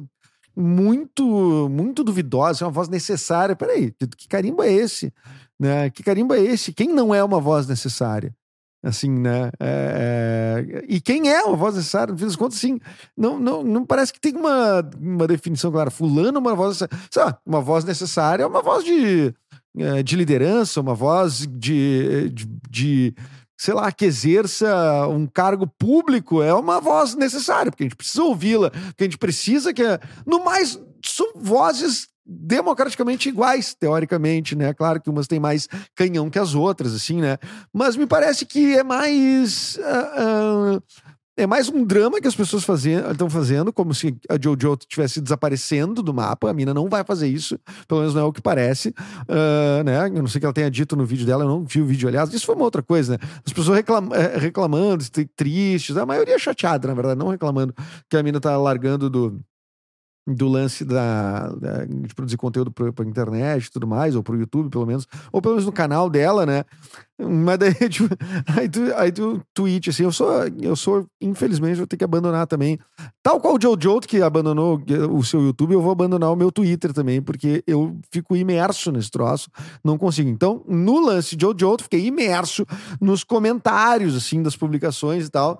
muito, 0.57 1.69
muito 1.69 2.03
duvidosa, 2.03 2.63
é 2.63 2.67
uma 2.67 2.71
voz 2.73 2.89
necessária. 2.89 3.55
Peraí, 3.55 3.93
que 4.17 4.27
carimbo 4.27 4.63
é 4.63 4.71
esse? 4.71 5.13
Né? 5.59 5.89
Que 5.91 6.01
carimbo 6.01 6.33
é 6.33 6.41
esse? 6.41 6.73
Quem 6.73 6.87
não 6.87 7.13
é 7.13 7.23
uma 7.23 7.39
voz 7.39 7.67
necessária? 7.67 8.35
Assim, 8.83 9.09
né? 9.09 9.51
É, 9.59 10.63
é... 10.79 10.85
E 10.87 10.99
quem 10.99 11.29
é 11.29 11.43
uma 11.43 11.55
voz 11.55 11.75
necessária? 11.75 12.11
No 12.11 12.17
fim 12.17 12.25
das 12.25 12.35
contas, 12.35 12.57
assim, 12.57 12.79
não, 13.15 13.37
não, 13.37 13.63
não 13.63 13.85
parece 13.85 14.11
que 14.13 14.19
tem 14.19 14.35
uma, 14.35 14.81
uma 14.99 15.27
definição 15.27 15.71
clara. 15.71 15.91
Fulano, 15.91 16.37
é 16.37 16.41
uma 16.41 16.55
voz 16.55 16.81
necessária. 16.81 17.37
uma 17.45 17.61
voz 17.61 17.85
necessária 17.85 18.43
é 18.43 18.47
uma 18.47 18.61
voz 18.61 18.83
de, 18.83 19.33
é, 19.77 20.01
de 20.01 20.15
liderança, 20.15 20.81
uma 20.81 20.95
voz 20.95 21.45
de, 21.47 22.29
de, 22.29 22.45
de 22.69 23.15
sei 23.57 23.73
lá, 23.73 23.91
que 23.91 24.05
exerça 24.05 25.07
um 25.07 25.25
cargo 25.25 25.65
público 25.65 26.41
é 26.43 26.53
uma 26.53 26.79
voz 26.79 27.15
necessária, 27.15 27.71
porque 27.71 27.83
a 27.83 27.87
gente 27.87 27.95
precisa 27.95 28.23
ouvi-la, 28.23 28.69
porque 28.69 29.03
a 29.03 29.07
gente 29.07 29.17
precisa 29.17 29.73
que. 29.73 29.83
No 30.25 30.45
mais, 30.45 30.79
são 31.03 31.33
vozes 31.35 32.07
democraticamente 32.23 33.29
iguais, 33.29 33.73
teoricamente, 33.73 34.55
né? 34.55 34.73
Claro 34.73 35.01
que 35.01 35.09
umas 35.09 35.27
têm 35.27 35.39
mais 35.39 35.67
canhão 35.95 36.29
que 36.29 36.37
as 36.37 36.53
outras, 36.53 36.93
assim, 36.93 37.21
né? 37.21 37.37
Mas 37.73 37.95
me 37.95 38.05
parece 38.05 38.45
que 38.45 38.77
é 38.77 38.83
mais. 38.83 39.77
Uh, 39.77 40.75
uh, 40.75 40.83
é 41.37 41.45
mais 41.45 41.69
um 41.69 41.85
drama 41.85 42.19
que 42.19 42.27
as 42.27 42.35
pessoas 42.35 42.65
estão 42.65 43.29
fazendo, 43.29 43.71
como 43.71 43.93
se 43.93 44.17
a 44.27 44.33
Jojo 44.41 44.73
estivesse 44.81 45.21
desaparecendo 45.21 46.01
do 46.01 46.11
mapa. 46.11 46.49
A 46.49 46.53
mina 46.53 46.73
não 46.73 46.89
vai 46.89 47.03
fazer 47.03 47.27
isso, 47.27 47.59
pelo 47.87 48.01
menos 48.01 48.15
não 48.15 48.23
é 48.23 48.25
o 48.25 48.33
que 48.33 48.41
parece. 48.41 48.89
Uh, 48.89 49.83
né? 49.85 50.07
Eu 50.07 50.21
não 50.23 50.27
sei 50.27 50.39
o 50.39 50.41
que 50.41 50.45
ela 50.45 50.53
tenha 50.53 50.71
dito 50.71 50.95
no 50.95 51.05
vídeo 51.05 51.27
dela, 51.27 51.43
eu 51.43 51.47
não 51.47 51.63
vi 51.63 51.79
o 51.79 51.85
vídeo, 51.85 52.09
aliás. 52.09 52.33
Isso 52.33 52.45
foi 52.45 52.55
uma 52.55 52.65
outra 52.65 52.81
coisa, 52.81 53.13
né? 53.13 53.19
As 53.45 53.53
pessoas 53.53 53.77
reclam 53.77 54.09
eh, 54.13 54.37
reclamando, 54.39 55.05
tristes, 55.35 55.95
a 55.95 56.05
maioria 56.05 56.39
chateada, 56.39 56.87
na 56.87 56.95
verdade, 56.95 57.19
não 57.19 57.27
reclamando 57.27 57.73
que 58.09 58.17
a 58.17 58.23
mina 58.23 58.39
tá 58.39 58.57
largando 58.57 59.07
do, 59.07 59.39
do 60.27 60.47
lance 60.49 60.83
da, 60.83 61.47
da, 61.53 61.85
de 61.85 62.13
produzir 62.13 62.35
conteúdo 62.35 62.69
para 62.69 63.05
internet 63.05 63.65
e 63.65 63.71
tudo 63.71 63.87
mais, 63.87 64.13
ou 64.13 64.21
para 64.21 64.35
o 64.35 64.39
YouTube, 64.39 64.69
pelo 64.69 64.85
menos, 64.85 65.07
ou 65.31 65.41
pelo 65.41 65.53
menos 65.55 65.65
no 65.65 65.71
canal 65.71 66.09
dela, 66.09 66.45
né? 66.45 66.65
Mas 67.17 67.57
daí, 67.57 67.73
tipo, 67.89 68.09
aí 68.45 68.67
tu, 68.67 68.81
aí 68.95 69.11
tu 69.11 69.41
tweet, 69.53 69.89
assim, 69.89 70.03
eu 70.03 70.11
sou, 70.11 70.29
eu 70.61 70.75
sou, 70.75 71.05
infelizmente, 71.21 71.77
vou 71.77 71.87
ter 71.87 71.95
que 71.95 72.03
abandonar 72.03 72.45
também. 72.45 72.77
Tal 73.23 73.39
qual 73.39 73.55
o 73.55 73.59
Jojo, 73.61 74.01
que 74.01 74.21
abandonou 74.21 74.83
o 75.11 75.23
seu 75.23 75.41
YouTube, 75.41 75.73
eu 75.73 75.81
vou 75.81 75.91
abandonar 75.91 76.31
o 76.31 76.35
meu 76.35 76.51
Twitter 76.51 76.91
também, 76.91 77.21
porque 77.21 77.63
eu 77.65 77.97
fico 78.11 78.35
imerso 78.35 78.91
nesse 78.91 79.09
troço, 79.09 79.49
não 79.83 79.97
consigo. 79.97 80.29
Então, 80.29 80.61
no 80.67 80.99
lance 80.99 81.37
Jojo, 81.39 81.77
fiquei 81.83 82.05
imerso 82.05 82.65
nos 82.99 83.23
comentários, 83.23 84.15
assim, 84.15 84.43
das 84.43 84.57
publicações 84.57 85.27
e 85.27 85.29
tal. 85.29 85.59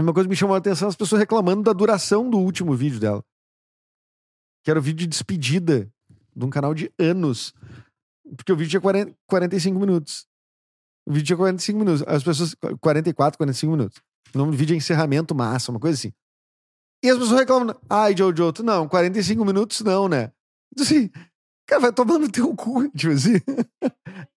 Uma 0.00 0.14
coisa 0.14 0.26
que 0.26 0.30
me 0.30 0.36
chamou 0.36 0.54
a 0.54 0.58
atenção 0.58 0.88
as 0.88 0.96
pessoas 0.96 1.20
reclamando 1.20 1.62
da 1.62 1.72
duração 1.72 2.28
do 2.28 2.38
último 2.38 2.74
vídeo 2.74 2.98
dela 2.98 3.24
que 4.62 4.70
era 4.70 4.78
o 4.78 4.82
vídeo 4.82 5.00
de 5.00 5.06
despedida 5.06 5.90
de 6.34 6.44
um 6.44 6.50
canal 6.50 6.74
de 6.74 6.92
anos. 6.98 7.54
Porque 8.36 8.52
o 8.52 8.56
vídeo 8.56 8.70
tinha 8.70 8.80
40, 8.80 9.14
45 9.26 9.78
minutos. 9.78 10.26
O 11.06 11.12
vídeo 11.12 11.26
tinha 11.26 11.36
45 11.36 11.78
minutos. 11.78 12.04
As 12.06 12.22
pessoas. 12.22 12.54
44, 12.80 13.38
45 13.38 13.72
minutos. 13.72 14.02
O 14.34 14.38
nome 14.38 14.52
do 14.52 14.56
vídeo 14.56 14.74
é 14.74 14.76
encerramento 14.76 15.34
massa, 15.34 15.70
uma 15.70 15.80
coisa 15.80 15.98
assim. 15.98 16.12
E 17.02 17.08
as 17.08 17.18
pessoas 17.18 17.40
reclamam. 17.40 17.74
Ai, 17.88 18.14
Jojo, 18.16 18.52
tu 18.52 18.62
não, 18.62 18.86
45 18.86 19.44
minutos 19.44 19.80
não, 19.80 20.08
né? 20.08 20.30
Então, 20.72 20.84
assim, 20.84 21.10
Cara, 21.66 21.82
vai 21.82 21.92
tomar 21.92 22.18
no 22.18 22.28
teu 22.28 22.54
cu, 22.56 22.88
tipo 22.96 23.12
assim. 23.12 23.40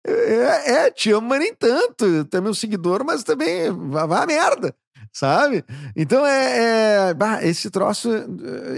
É, 0.05 0.72
é, 0.72 0.91
te 0.91 1.12
amo, 1.12 1.27
mas 1.27 1.39
nem 1.39 1.53
tanto. 1.53 2.25
Tu 2.25 2.38
é 2.38 2.41
meu 2.41 2.53
seguidor, 2.53 3.03
mas 3.03 3.24
também 3.24 3.72
vai, 3.72 4.08
vai 4.08 4.24
a 4.24 4.25
merda, 4.27 4.75
sabe? 5.13 5.63
Então 5.96 6.25
é. 6.25 7.10
é 7.10 7.13
bah, 7.13 7.43
esse 7.43 7.70
troço 7.70 8.10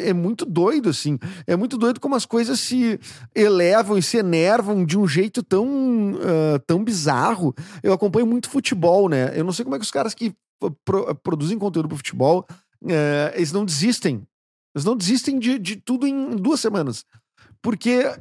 é, 0.04 0.14
muito 0.14 0.46
doido, 0.46 0.90
assim. 0.90 1.18
É 1.48 1.56
muito 1.56 1.78
doido 1.78 2.00
como 2.00 2.16
as 2.16 2.26
coisas 2.26 2.60
se 2.60 3.00
elevam 3.34 3.98
e 3.98 4.04
se 4.04 4.18
enervam 4.18 4.86
de 4.86 5.00
um 5.00 5.08
jeito 5.08 5.42
tão, 5.42 5.66
uh, 6.14 6.60
tão 6.68 6.84
bizarro. 6.84 7.56
Eu 7.82 7.94
acompanho 7.94 8.28
muito 8.28 8.50
futebol, 8.50 9.08
né? 9.08 9.32
Eu 9.34 9.46
não 9.46 9.54
sei 9.54 9.64
como 9.64 9.76
é 9.76 9.80
que 9.80 9.86
os 9.86 9.92
caras 9.92 10.14
que 10.14 10.36
pro, 10.84 11.16
produzem 11.16 11.58
conteúdo 11.58 11.88
pro 11.88 11.98
futebol, 11.98 12.46
uh, 12.84 13.34
eles 13.34 13.54
não 13.54 13.64
desistem. 13.64 14.28
Eles 14.76 14.86
não 14.86 14.98
desistem 14.98 15.40
de, 15.40 15.58
de 15.58 15.78
tudo 15.78 16.06
em 16.06 16.36
duas 16.36 16.60
semanas. 16.60 17.06
Porque 17.62 18.12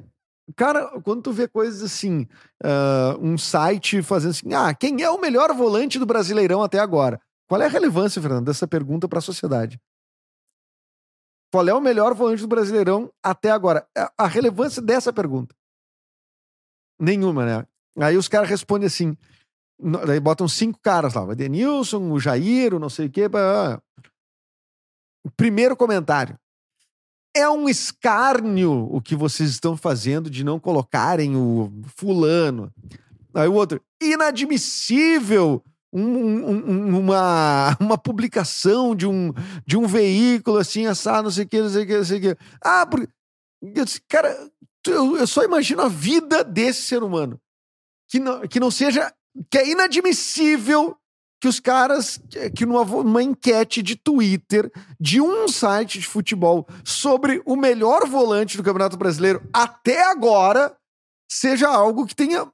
Cara, 0.56 1.00
quando 1.02 1.22
tu 1.22 1.32
vê 1.32 1.48
coisas 1.48 1.82
assim, 1.82 2.26
uh, 2.62 3.18
um 3.18 3.38
site 3.38 4.02
fazendo 4.02 4.32
assim, 4.32 4.52
ah, 4.52 4.74
quem 4.74 5.02
é 5.02 5.08
o 5.08 5.18
melhor 5.18 5.54
volante 5.54 5.98
do 5.98 6.04
Brasileirão 6.04 6.62
até 6.62 6.78
agora? 6.78 7.18
Qual 7.54 7.62
é 7.62 7.66
a 7.66 7.68
relevância, 7.68 8.20
Fernando, 8.20 8.46
dessa 8.46 8.66
pergunta 8.66 9.08
para 9.08 9.20
a 9.20 9.22
sociedade? 9.22 9.80
Qual 11.52 11.68
é 11.68 11.72
o 11.72 11.80
melhor 11.80 12.12
volante 12.12 12.42
do 12.42 12.48
Brasileirão 12.48 13.12
até 13.22 13.48
agora? 13.48 13.86
A 14.18 14.26
relevância 14.26 14.82
dessa 14.82 15.12
pergunta? 15.12 15.54
Nenhuma, 16.98 17.46
né? 17.46 17.64
Aí 18.00 18.16
os 18.16 18.26
caras 18.26 18.48
respondem 18.50 18.88
assim, 18.88 19.16
daí 20.04 20.18
botam 20.18 20.48
cinco 20.48 20.80
caras 20.82 21.14
lá, 21.14 21.22
o 21.22 21.30
Edenilson, 21.30 22.10
o 22.10 22.18
Jair, 22.18 22.74
o 22.74 22.80
não 22.80 22.90
sei 22.90 23.06
o 23.06 23.10
quê. 23.12 23.30
Primeiro 25.36 25.76
comentário. 25.76 26.36
É 27.36 27.48
um 27.48 27.68
escárnio 27.68 28.92
o 28.92 29.00
que 29.00 29.14
vocês 29.14 29.48
estão 29.48 29.76
fazendo 29.76 30.28
de 30.28 30.42
não 30.42 30.58
colocarem 30.58 31.36
o 31.36 31.70
fulano. 31.96 32.72
Aí 33.32 33.46
o 33.46 33.54
outro, 33.54 33.80
inadmissível 34.02 35.62
um, 35.94 36.50
um, 36.50 36.98
uma, 36.98 37.76
uma 37.80 37.96
publicação 37.96 38.94
de 38.94 39.06
um, 39.06 39.32
de 39.64 39.76
um 39.76 39.86
veículo 39.86 40.58
assim, 40.58 40.86
assado, 40.86 41.24
não 41.24 41.30
sei 41.30 41.44
o 41.44 41.48
que, 41.48 41.60
não 41.60 41.70
sei 41.70 41.84
o 41.84 41.86
que, 41.86 41.96
não 41.96 42.04
sei 42.04 42.18
o 42.18 42.20
que. 42.20 42.36
Ah, 42.60 42.86
porque. 42.86 43.08
Eu 43.62 43.84
cara, 44.08 44.50
eu, 44.86 45.16
eu 45.16 45.26
só 45.26 45.42
imagino 45.42 45.80
a 45.80 45.88
vida 45.88 46.44
desse 46.44 46.82
ser 46.82 47.02
humano. 47.02 47.40
Que 48.10 48.18
não, 48.18 48.46
que 48.46 48.60
não 48.60 48.70
seja. 48.70 49.12
Que 49.50 49.58
é 49.58 49.70
inadmissível 49.70 50.96
que 51.40 51.48
os 51.48 51.60
caras, 51.60 52.20
que 52.56 52.64
numa, 52.64 52.84
numa 52.84 53.22
enquete 53.22 53.82
de 53.82 53.96
Twitter 53.96 54.70
de 54.98 55.20
um 55.20 55.46
site 55.46 55.98
de 55.98 56.06
futebol 56.06 56.66
sobre 56.82 57.42
o 57.44 57.54
melhor 57.54 58.06
volante 58.06 58.56
do 58.56 58.62
Campeonato 58.62 58.96
Brasileiro 58.96 59.46
até 59.52 60.04
agora, 60.10 60.74
seja 61.30 61.68
algo 61.68 62.06
que 62.06 62.14
tenha 62.14 62.50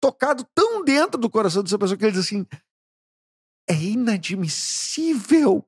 tocado 0.00 0.46
tão 0.54 0.84
dentro 0.84 1.18
do 1.18 1.30
coração 1.30 1.62
dessa 1.62 1.78
pessoa 1.78 1.96
que 1.96 2.04
ele 2.04 2.12
diz 2.12 2.26
assim: 2.26 2.46
é 3.68 3.74
inadmissível, 3.74 5.64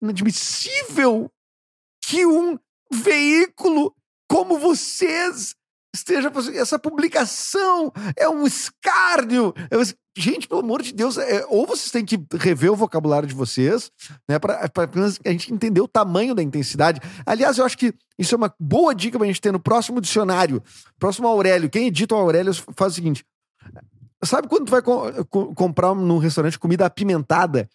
inadmissível 0.00 1.30
que 2.04 2.26
um 2.26 2.58
veículo 2.90 3.94
como 4.28 4.58
vocês 4.58 5.54
esteja 5.94 6.30
fazendo 6.30 6.58
essa 6.58 6.78
publicação 6.78 7.92
é 8.16 8.28
um 8.28 8.46
escárnio. 8.46 9.54
Gente, 10.16 10.46
pelo 10.46 10.60
amor 10.60 10.82
de 10.82 10.92
Deus, 10.92 11.16
é, 11.16 11.44
ou 11.48 11.66
vocês 11.66 11.90
têm 11.90 12.04
que 12.04 12.22
rever 12.38 12.70
o 12.70 12.76
vocabulário 12.76 13.26
de 13.26 13.34
vocês, 13.34 13.90
né, 14.28 14.38
para 14.38 14.60
a 14.62 15.30
gente 15.30 15.52
entender 15.52 15.80
o 15.80 15.88
tamanho 15.88 16.34
da 16.34 16.42
intensidade. 16.42 17.00
Aliás, 17.24 17.56
eu 17.56 17.64
acho 17.64 17.78
que 17.78 17.94
isso 18.18 18.34
é 18.34 18.38
uma 18.38 18.54
boa 18.60 18.94
dica 18.94 19.18
para 19.18 19.24
a 19.24 19.28
gente 19.28 19.40
ter 19.40 19.52
no 19.52 19.60
próximo 19.60 20.00
dicionário, 20.00 20.62
próximo 20.98 21.28
Aurélio. 21.28 21.70
Quem 21.70 21.86
edita 21.86 22.14
o 22.14 22.18
Aurélio 22.18 22.52
faz 22.76 22.92
o 22.92 22.94
seguinte: 22.94 23.24
sabe 24.24 24.48
quando 24.48 24.66
tu 24.66 24.70
vai 24.70 24.82
co 24.82 25.24
co 25.26 25.54
comprar 25.54 25.94
num 25.94 26.18
restaurante 26.18 26.58
comida 26.58 26.86
apimentada, 26.86 27.68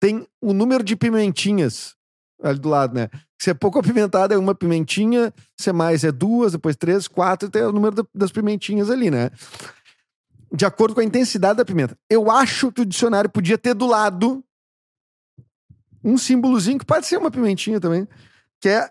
tem 0.00 0.26
o 0.40 0.52
número 0.52 0.84
de 0.84 0.96
pimentinhas 0.96 1.94
ali 2.42 2.58
do 2.58 2.68
lado, 2.68 2.94
né? 2.94 3.08
Se 3.40 3.50
é 3.50 3.54
pouco 3.54 3.78
apimentada, 3.78 4.34
é 4.34 4.38
uma 4.38 4.54
pimentinha, 4.54 5.32
se 5.58 5.70
é 5.70 5.72
mais, 5.72 6.04
é 6.04 6.12
duas, 6.12 6.52
depois 6.52 6.76
três, 6.76 7.08
quatro, 7.08 7.50
tem 7.50 7.62
o 7.62 7.72
número 7.72 8.06
das 8.14 8.30
pimentinhas 8.30 8.90
ali, 8.90 9.10
né? 9.10 9.30
de 10.54 10.64
acordo 10.64 10.94
com 10.94 11.00
a 11.00 11.04
intensidade 11.04 11.56
da 11.56 11.64
pimenta. 11.64 11.98
Eu 12.08 12.30
acho 12.30 12.70
que 12.70 12.82
o 12.82 12.86
dicionário 12.86 13.28
podia 13.28 13.58
ter 13.58 13.74
do 13.74 13.86
lado 13.86 14.44
um 16.02 16.16
símbolozinho 16.16 16.78
que 16.78 16.86
pode 16.86 17.06
ser 17.06 17.16
uma 17.16 17.30
pimentinha 17.30 17.80
também, 17.80 18.06
que 18.60 18.68
é 18.68 18.88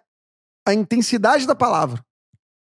a 0.67 0.73
intensidade 0.73 1.47
da 1.47 1.55
palavra. 1.55 2.03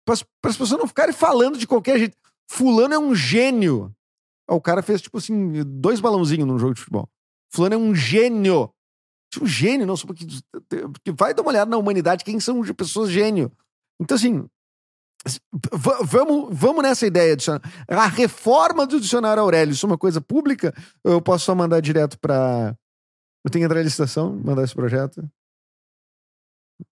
Para 0.04 0.14
as 0.50 0.56
pessoas 0.56 0.78
não 0.78 0.86
ficarem 0.86 1.14
falando 1.14 1.56
de 1.56 1.66
qualquer 1.66 1.98
jeito. 1.98 2.16
Fulano 2.50 2.94
é 2.94 2.98
um 2.98 3.14
gênio. 3.14 3.94
O 4.48 4.60
cara 4.60 4.82
fez, 4.82 5.00
tipo 5.00 5.18
assim, 5.18 5.62
dois 5.64 6.00
balãozinhos 6.00 6.46
num 6.46 6.58
jogo 6.58 6.74
de 6.74 6.80
futebol. 6.80 7.08
Fulano 7.52 7.74
é 7.76 7.78
um 7.78 7.94
gênio. 7.94 8.68
Um 9.40 9.46
gênio, 9.46 9.86
não, 9.86 9.96
só 9.96 10.08
porque, 10.08 10.26
porque 10.92 11.12
vai 11.12 11.32
dar 11.32 11.42
uma 11.42 11.50
olhada 11.50 11.70
na 11.70 11.76
humanidade, 11.76 12.24
quem 12.24 12.40
são 12.40 12.60
pessoas 12.74 13.10
gênio. 13.10 13.52
Então, 14.00 14.16
assim, 14.16 14.48
Vamos, 16.08 16.58
vamos 16.58 16.82
nessa 16.82 17.06
ideia. 17.06 17.36
A 17.88 18.06
reforma 18.06 18.86
do 18.86 18.98
dicionário 18.98 19.42
Aurélio, 19.42 19.72
isso 19.72 19.84
é 19.84 19.88
uma 19.88 19.98
coisa 19.98 20.18
pública? 20.20 20.72
Eu 21.04 21.20
posso 21.20 21.44
só 21.44 21.54
mandar 21.54 21.80
direto 21.80 22.18
para. 22.18 22.74
Eu 23.44 23.50
tenho 23.50 23.62
que 23.62 23.66
entrar 23.66 23.80
em 23.80 23.84
licitação, 23.84 24.34
mandar 24.34 24.64
esse 24.64 24.74
projeto? 24.74 25.22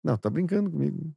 Não, 0.02 0.16
tá 0.16 0.30
brincando 0.30 0.70
comigo. 0.70 1.12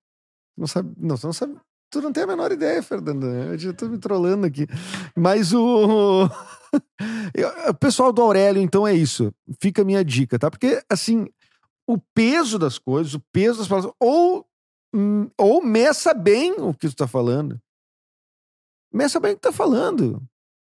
Não 0.58 0.68
sabe. 0.68 0.94
Não, 0.98 1.16
você 1.16 1.26
não 1.26 1.34
sabe. 1.34 1.58
Tu 1.90 2.02
não 2.02 2.12
tem 2.12 2.24
a 2.24 2.28
menor 2.28 2.52
ideia, 2.52 2.84
Fernando. 2.84 3.28
Eu 3.28 3.58
já 3.58 3.74
tô 3.74 3.88
me 3.88 3.98
trolando 3.98 4.46
aqui. 4.46 4.68
Mas 5.16 5.54
o. 5.54 6.26
o 7.70 7.74
pessoal 7.76 8.12
do 8.12 8.22
Aurélio, 8.22 8.62
então, 8.62 8.86
é 8.86 8.94
isso. 8.94 9.34
Fica 9.62 9.82
a 9.82 9.86
minha 9.86 10.04
dica, 10.04 10.38
tá? 10.38 10.52
Porque, 10.52 10.82
assim, 10.90 11.28
o 11.88 11.98
peso 12.14 12.60
das 12.60 12.78
coisas, 12.78 13.14
o 13.14 13.22
peso 13.32 13.60
das 13.60 13.68
palavras, 13.68 13.94
ou 14.00 14.46
Hum, 14.94 15.30
ou 15.38 15.64
meça 15.64 16.14
bem 16.14 16.54
o 16.54 16.74
que 16.74 16.88
tu 16.88 16.96
tá 16.96 17.08
falando. 17.08 17.62
Meça 18.92 19.20
bem 19.20 19.34
o 19.34 19.36
que 19.36 19.42
tá 19.42 19.52
falando. 19.52 20.22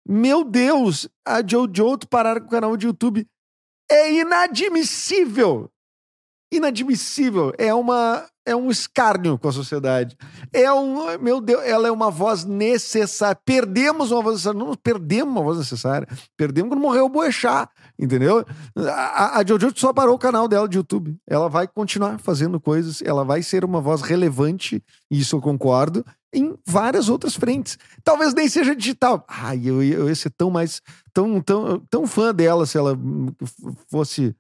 Meu 0.08 0.44
Deus, 0.44 1.08
a 1.26 1.42
Jojo 1.46 2.00
parar 2.10 2.42
com 2.42 2.48
o 2.48 2.50
canal 2.50 2.76
de 2.76 2.88
YouTube 2.88 3.28
é 3.90 4.14
inadmissível. 4.14 5.71
Inadmissível. 6.52 7.54
É 7.58 7.74
uma 7.74 8.28
é 8.46 8.56
um 8.56 8.70
escárnio 8.72 9.38
com 9.38 9.48
a 9.48 9.52
sociedade. 9.52 10.18
É 10.52 10.72
um, 10.74 11.18
meu 11.20 11.40
Deus, 11.40 11.64
ela 11.64 11.88
é 11.88 11.92
uma 11.92 12.10
voz 12.10 12.44
necessária. 12.44 13.40
Perdemos 13.46 14.12
uma 14.12 14.22
voz 14.22 14.36
necessária. 14.36 14.60
Não 14.60 14.74
perdemos 14.76 15.32
uma 15.32 15.44
voz 15.44 15.58
necessária. 15.60 16.08
Perdemos 16.36 16.72
quando 16.72 16.82
morreu 16.82 17.06
o 17.06 17.10
Boechat, 17.10 17.70
entendeu? 18.00 18.44
A, 18.76 19.40
a 19.40 19.46
Jojo 19.46 19.72
só 19.76 19.94
parou 19.94 20.16
o 20.16 20.20
canal 20.20 20.48
dela 20.48 20.68
de 20.68 20.78
YouTube. 20.78 21.16
Ela 21.28 21.48
vai 21.50 21.68
continuar 21.68 22.20
fazendo 22.20 22.60
coisas, 22.60 23.02
ela 23.04 23.24
vai 23.24 23.44
ser 23.44 23.64
uma 23.64 23.80
voz 23.80 24.02
relevante, 24.02 24.84
isso 25.10 25.36
eu 25.36 25.42
concordo, 25.42 26.04
em 26.34 26.56
várias 26.66 27.10
outras 27.10 27.36
frentes. 27.36 27.78
Talvez 28.04 28.34
nem 28.34 28.48
seja 28.48 28.76
digital. 28.76 29.24
Ai, 29.28 29.62
eu, 29.64 29.84
eu 29.84 30.08
ia 30.08 30.16
ser 30.16 30.32
tão 30.32 30.50
mais, 30.50 30.82
tão, 31.14 31.42
tão, 31.42 31.80
tão 31.90 32.08
fã 32.08 32.34
dela 32.34 32.66
se 32.66 32.78
ela 32.78 32.98
fosse 33.90 34.36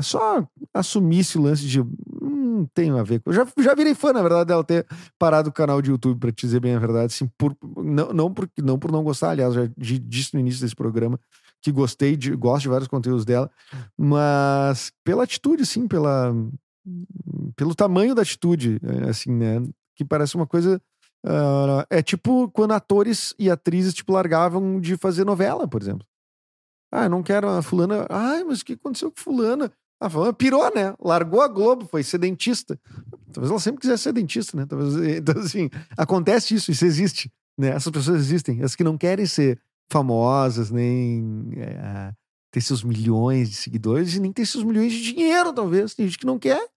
só 0.00 0.46
assumisse 0.72 1.38
o 1.38 1.42
lance 1.42 1.66
de 1.66 1.84
não 2.20 2.66
tenho 2.72 2.96
a 2.96 3.02
ver 3.02 3.20
com. 3.20 3.30
Eu 3.30 3.34
já, 3.34 3.46
já 3.58 3.74
virei 3.74 3.94
fã, 3.94 4.12
na 4.12 4.22
verdade, 4.22 4.46
dela 4.46 4.62
ter 4.62 4.86
parado 5.18 5.48
o 5.48 5.52
canal 5.52 5.82
de 5.82 5.90
YouTube, 5.90 6.18
pra 6.18 6.30
te 6.30 6.46
dizer 6.46 6.60
bem 6.60 6.74
a 6.74 6.78
verdade. 6.78 7.06
Assim, 7.06 7.28
por, 7.36 7.56
não, 7.76 8.12
não, 8.12 8.32
por, 8.32 8.48
não 8.58 8.78
por 8.78 8.92
não 8.92 9.02
gostar, 9.02 9.30
aliás, 9.30 9.54
já 9.54 9.68
disse 9.76 10.34
no 10.34 10.40
início 10.40 10.60
desse 10.60 10.76
programa 10.76 11.18
que 11.60 11.70
gostei, 11.70 12.16
de, 12.16 12.34
gosto 12.34 12.62
de 12.62 12.68
vários 12.68 12.88
conteúdos 12.88 13.24
dela, 13.24 13.50
mas 13.96 14.92
pela 15.04 15.22
atitude, 15.22 15.64
sim, 15.64 15.86
pela, 15.86 16.34
pelo 17.56 17.74
tamanho 17.74 18.14
da 18.14 18.22
atitude, 18.22 18.80
é, 18.82 19.10
assim, 19.10 19.30
né? 19.30 19.62
Que 19.94 20.04
parece 20.04 20.34
uma 20.34 20.46
coisa. 20.46 20.80
Uh, 21.24 21.86
é 21.88 22.02
tipo 22.02 22.50
quando 22.50 22.72
atores 22.72 23.32
e 23.38 23.48
atrizes 23.48 23.94
tipo, 23.94 24.12
largavam 24.12 24.80
de 24.80 24.96
fazer 24.96 25.24
novela, 25.24 25.68
por 25.68 25.80
exemplo. 25.80 26.04
Ah, 26.92 27.08
não 27.08 27.22
quero 27.22 27.48
a 27.48 27.62
fulana. 27.62 28.06
Ai, 28.10 28.44
mas 28.44 28.60
o 28.60 28.64
que 28.66 28.74
aconteceu 28.74 29.10
com 29.10 29.18
fulana? 29.18 29.72
A 29.98 30.10
fulana 30.10 30.32
pirou, 30.34 30.70
né? 30.74 30.94
Largou 31.00 31.40
a 31.40 31.48
Globo, 31.48 31.86
foi 31.86 32.02
ser 32.02 32.18
dentista. 32.18 32.78
Talvez 33.32 33.50
ela 33.50 33.58
sempre 33.58 33.80
quisesse 33.80 34.02
ser 34.02 34.12
dentista, 34.12 34.56
né? 34.56 34.66
Talvez, 34.66 34.94
então, 35.16 35.40
assim, 35.40 35.70
acontece 35.96 36.54
isso, 36.54 36.70
isso 36.70 36.84
existe. 36.84 37.32
Né? 37.56 37.68
Essas 37.68 37.90
pessoas 37.90 38.20
existem. 38.20 38.62
As 38.62 38.76
que 38.76 38.84
não 38.84 38.98
querem 38.98 39.24
ser 39.24 39.58
famosas, 39.90 40.70
nem 40.70 41.52
é, 41.56 42.12
ter 42.52 42.60
seus 42.60 42.84
milhões 42.84 43.48
de 43.48 43.56
seguidores, 43.56 44.14
e 44.14 44.20
nem 44.20 44.32
ter 44.32 44.44
seus 44.44 44.62
milhões 44.62 44.92
de 44.92 45.02
dinheiro, 45.02 45.52
talvez. 45.52 45.94
Tem 45.94 46.06
gente 46.06 46.18
que 46.18 46.26
não 46.26 46.38
quer. 46.38 46.68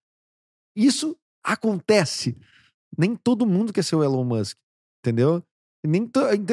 Isso 0.73 1.17
acontece. 1.43 2.37
Nem 2.97 3.15
todo 3.15 3.45
mundo 3.45 3.73
quer 3.73 3.83
ser 3.83 3.97
o 3.97 4.03
Elon 4.03 4.23
Musk, 4.23 4.57
entendeu? 5.03 5.43
Nem 5.85 6.09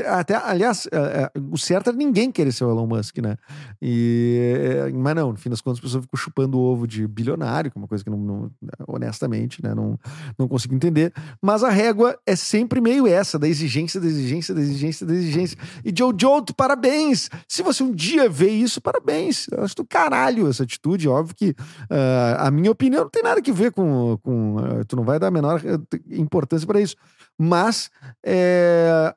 até, 0.08 0.36
aliás, 0.36 0.88
é, 0.90 0.96
é, 0.96 1.30
o 1.50 1.58
certo 1.58 1.90
é 1.90 1.92
ninguém 1.92 2.30
querer 2.30 2.52
ser 2.52 2.64
o 2.64 2.70
Elon 2.70 2.86
Musk, 2.86 3.18
né? 3.18 3.36
E, 3.80 4.86
é, 4.88 4.92
mas 4.92 5.14
não, 5.14 5.32
no 5.32 5.38
fim 5.38 5.50
das 5.50 5.60
contas, 5.60 5.78
as 5.78 5.84
pessoas 5.84 6.04
ficam 6.04 6.18
chupando 6.18 6.58
o 6.58 6.62
ovo 6.62 6.86
de 6.86 7.06
bilionário, 7.06 7.70
que 7.70 7.78
é 7.78 7.80
uma 7.80 7.88
coisa 7.88 8.04
que, 8.04 8.10
não, 8.10 8.18
não- 8.18 8.50
honestamente, 8.86 9.62
né, 9.62 9.74
não, 9.74 9.98
não 10.38 10.48
consigo 10.48 10.74
entender. 10.74 11.12
Mas 11.40 11.62
a 11.64 11.70
régua 11.70 12.18
é 12.26 12.36
sempre 12.36 12.80
meio 12.80 13.06
essa, 13.06 13.38
da 13.38 13.48
exigência, 13.48 14.00
da 14.00 14.06
exigência, 14.06 14.54
da 14.54 14.60
exigência, 14.60 15.06
da 15.06 15.14
exigência. 15.14 15.58
E 15.84 15.92
Jojo, 15.96 16.42
tu, 16.42 16.54
parabéns! 16.54 17.28
Se 17.48 17.62
você 17.62 17.82
um 17.82 17.92
dia 17.92 18.28
vê 18.28 18.50
isso, 18.50 18.80
parabéns! 18.80 19.46
Eu 19.50 19.62
acho 19.64 19.76
do 19.76 19.84
caralho 19.84 20.48
essa 20.48 20.62
atitude. 20.62 21.08
Óbvio 21.08 21.34
que 21.34 21.54
ah, 21.90 22.46
a 22.48 22.50
minha 22.50 22.70
opinião 22.70 23.04
não 23.04 23.10
tem 23.10 23.22
nada 23.22 23.40
que 23.40 23.52
ver 23.52 23.72
com. 23.72 24.18
com 24.22 24.56
ah, 24.58 24.84
tu 24.86 24.96
não 24.96 25.04
vai 25.04 25.18
dar 25.18 25.28
a 25.28 25.30
menor 25.30 25.62
eh, 25.64 25.98
importância 26.10 26.66
para 26.66 26.80
isso. 26.80 26.96
Mas 27.38 27.90
é, 28.24 29.14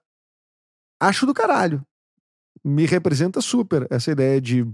acho 0.99 1.25
do 1.25 1.33
caralho. 1.33 1.81
Me 2.63 2.85
representa 2.85 3.41
super 3.41 3.87
essa 3.89 4.11
ideia 4.11 4.41
de 4.41 4.65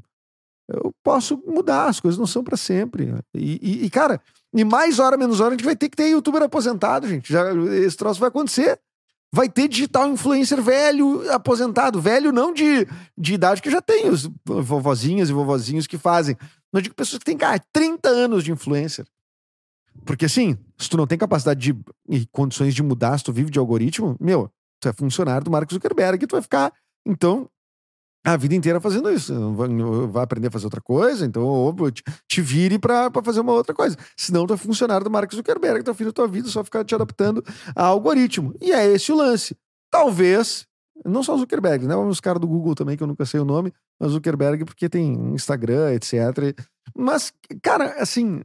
eu 0.70 0.94
posso 1.04 1.38
mudar, 1.46 1.88
as 1.90 2.00
coisas 2.00 2.18
não 2.18 2.26
são 2.28 2.44
para 2.44 2.56
sempre. 2.56 3.14
E, 3.36 3.60
e- 3.62 3.86
e, 3.86 3.90
cara, 3.90 4.22
e 4.56 4.64
mais 4.64 5.00
hora, 5.00 5.18
menos 5.18 5.42
hora, 5.42 5.50
a 5.50 5.58
gente 5.58 5.66
vai 5.66 5.76
ter 5.76 5.90
que 5.90 5.98
ter 5.98 6.10
youtuber 6.10 6.42
aposentado, 6.42 7.08
gente. 7.08 7.32
Já, 7.32 7.52
esse 7.76 7.98
troço 7.98 8.20
vai 8.20 8.30
acontecer. 8.30 8.80
Vai 9.34 9.50
ter 9.50 9.68
digital 9.68 10.10
influencer 10.10 10.62
velho, 10.62 11.30
aposentado. 11.34 12.00
Velho 12.02 12.32
não 12.32 12.54
de, 12.54 12.88
de 13.18 13.34
idade, 13.34 13.62
que 13.62 13.72
já 13.72 13.82
tem 13.82 14.10
os 14.10 14.30
vovozinhas 14.46 15.30
e 15.30 15.34
vovozinhos 15.34 15.88
que 15.88 15.98
fazem. 15.98 16.38
Mas 16.72 16.84
digo 16.84 16.96
pessoas 16.96 17.20
que 17.20 17.26
têm, 17.26 17.38
cara, 17.38 17.60
30 17.74 18.08
anos 18.10 18.44
de 18.44 18.52
influencer. 18.52 19.06
Porque 20.06 20.26
assim, 20.26 20.58
se 20.78 20.90
tu 20.90 20.96
não 20.98 21.08
tem 21.08 21.18
capacidade 21.18 21.60
de, 21.60 21.78
e 22.10 22.26
condições 22.28 22.74
de 22.74 22.82
mudar, 22.84 23.18
se 23.18 23.24
tu 23.26 23.34
vive 23.34 23.50
de 23.50 23.60
algoritmo, 23.60 24.16
meu, 24.20 24.50
tu 24.82 24.90
é 24.90 24.94
funcionário 24.94 25.46
do 25.46 25.52
Mark 25.52 25.72
Zuckerberg 25.72 26.24
e 26.24 26.28
tu 26.28 26.34
vai 26.34 26.42
ficar, 26.42 26.74
então, 27.06 27.48
a 28.24 28.38
vida 28.38 28.56
inteira 28.56 28.80
fazendo 28.80 29.12
isso. 29.12 29.34
Vai, 29.54 30.24
aprender 30.24 30.48
a 30.48 30.52
fazer 30.52 30.66
outra 30.66 30.82
coisa, 30.82 31.26
então 31.26 31.44
ou 31.44 31.92
te, 31.92 32.04
te 32.28 32.42
vire 32.42 32.78
pra 32.78 33.10
fazer 33.24 33.40
uma 33.40 33.54
outra 33.54 33.74
coisa. 33.74 33.98
Senão 34.18 34.46
tu 34.46 34.54
é 34.54 34.58
funcionário 34.58 35.04
do 35.04 35.12
Mark 35.12 35.34
Zuckerberg, 35.34 35.84
teu 35.84 35.96
filho 35.96 36.12
tua 36.12 36.28
vida 36.28 36.48
só 36.48 36.64
ficar 36.64 36.84
te 36.84 36.94
adaptando 36.94 37.44
a 37.76 37.86
algoritmo. 37.86 38.54
E 38.62 38.72
é 38.72 38.86
esse 38.88 39.12
o 39.12 39.16
lance. 39.16 39.56
Talvez, 39.90 40.68
não 41.06 41.24
só 41.24 41.36
o 41.36 41.38
Zuckerberg, 41.38 41.88
né? 41.88 41.96
Os 41.96 42.20
caras 42.20 42.40
do 42.40 42.48
Google 42.48 42.76
também, 42.76 42.96
que 42.96 43.04
eu 43.04 43.08
nunca 43.08 43.26
sei 43.26 43.40
o 43.40 43.46
nome, 43.46 43.74
mas 44.00 44.12
Zuckerberg 44.12 44.66
porque 44.66 44.90
tem 44.90 45.14
Instagram, 45.34 45.94
etc. 45.94 46.14
Mas, 46.96 47.34
cara, 47.62 47.96
assim, 48.02 48.42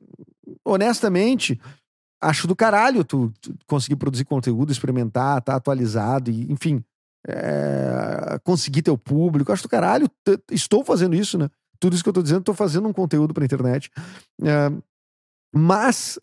honestamente, 0.64 1.60
acho 2.20 2.46
do 2.46 2.56
caralho 2.56 3.04
tu, 3.04 3.32
tu 3.40 3.54
conseguir 3.66 3.96
produzir 3.96 4.24
conteúdo, 4.24 4.72
experimentar, 4.72 5.40
tá 5.42 5.56
atualizado, 5.56 6.30
e, 6.30 6.50
enfim, 6.50 6.82
é, 7.26 8.38
conseguir 8.44 8.82
teu 8.82 8.96
público. 8.96 9.52
Acho 9.52 9.64
do 9.64 9.68
caralho. 9.68 10.10
Estou 10.50 10.84
fazendo 10.84 11.14
isso, 11.14 11.38
né? 11.38 11.48
Tudo 11.78 11.94
isso 11.94 12.02
que 12.02 12.08
eu 12.08 12.14
tô 12.14 12.22
dizendo, 12.22 12.42
tô 12.42 12.54
fazendo 12.54 12.88
um 12.88 12.92
conteúdo 12.92 13.34
pra 13.34 13.44
internet. 13.44 13.90
É, 14.42 14.70
mas 15.54 16.18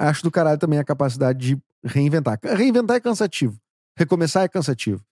acho 0.00 0.22
do 0.22 0.30
caralho 0.30 0.58
também 0.58 0.78
a 0.78 0.84
capacidade 0.84 1.38
de 1.38 1.62
reinventar. 1.84 2.38
Reinventar 2.42 2.96
é 2.96 3.00
cansativo. 3.00 3.58
Recomeçar 3.96 4.44
é 4.44 4.48
cansativo. 4.48 5.04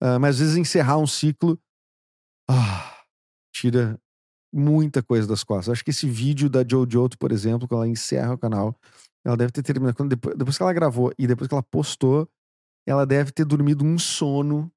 Ah, 0.00 0.18
mas 0.18 0.36
às 0.36 0.40
vezes 0.40 0.56
encerrar 0.56 0.98
um 0.98 1.06
ciclo 1.06 1.56
ah, 2.50 3.04
tira 3.54 3.96
muita 4.52 5.02
coisa 5.02 5.28
das 5.28 5.44
costas. 5.44 5.72
Acho 5.72 5.84
que 5.84 5.90
esse 5.90 6.08
vídeo 6.08 6.50
da 6.50 6.66
Jojo, 6.68 7.16
por 7.18 7.30
exemplo, 7.30 7.68
quando 7.68 7.84
ela 7.84 7.92
encerra 7.92 8.34
o 8.34 8.38
canal, 8.38 8.76
ela 9.24 9.36
deve 9.36 9.52
ter 9.52 9.62
terminado. 9.62 9.96
Quando, 9.96 10.10
depois, 10.10 10.36
depois 10.36 10.56
que 10.56 10.62
ela 10.62 10.72
gravou 10.72 11.12
e 11.18 11.26
depois 11.26 11.48
que 11.48 11.54
ela 11.54 11.62
postou, 11.62 12.28
ela 12.86 13.06
deve 13.06 13.30
ter 13.30 13.44
dormido 13.44 13.84
um 13.84 13.98
sono 13.98 14.70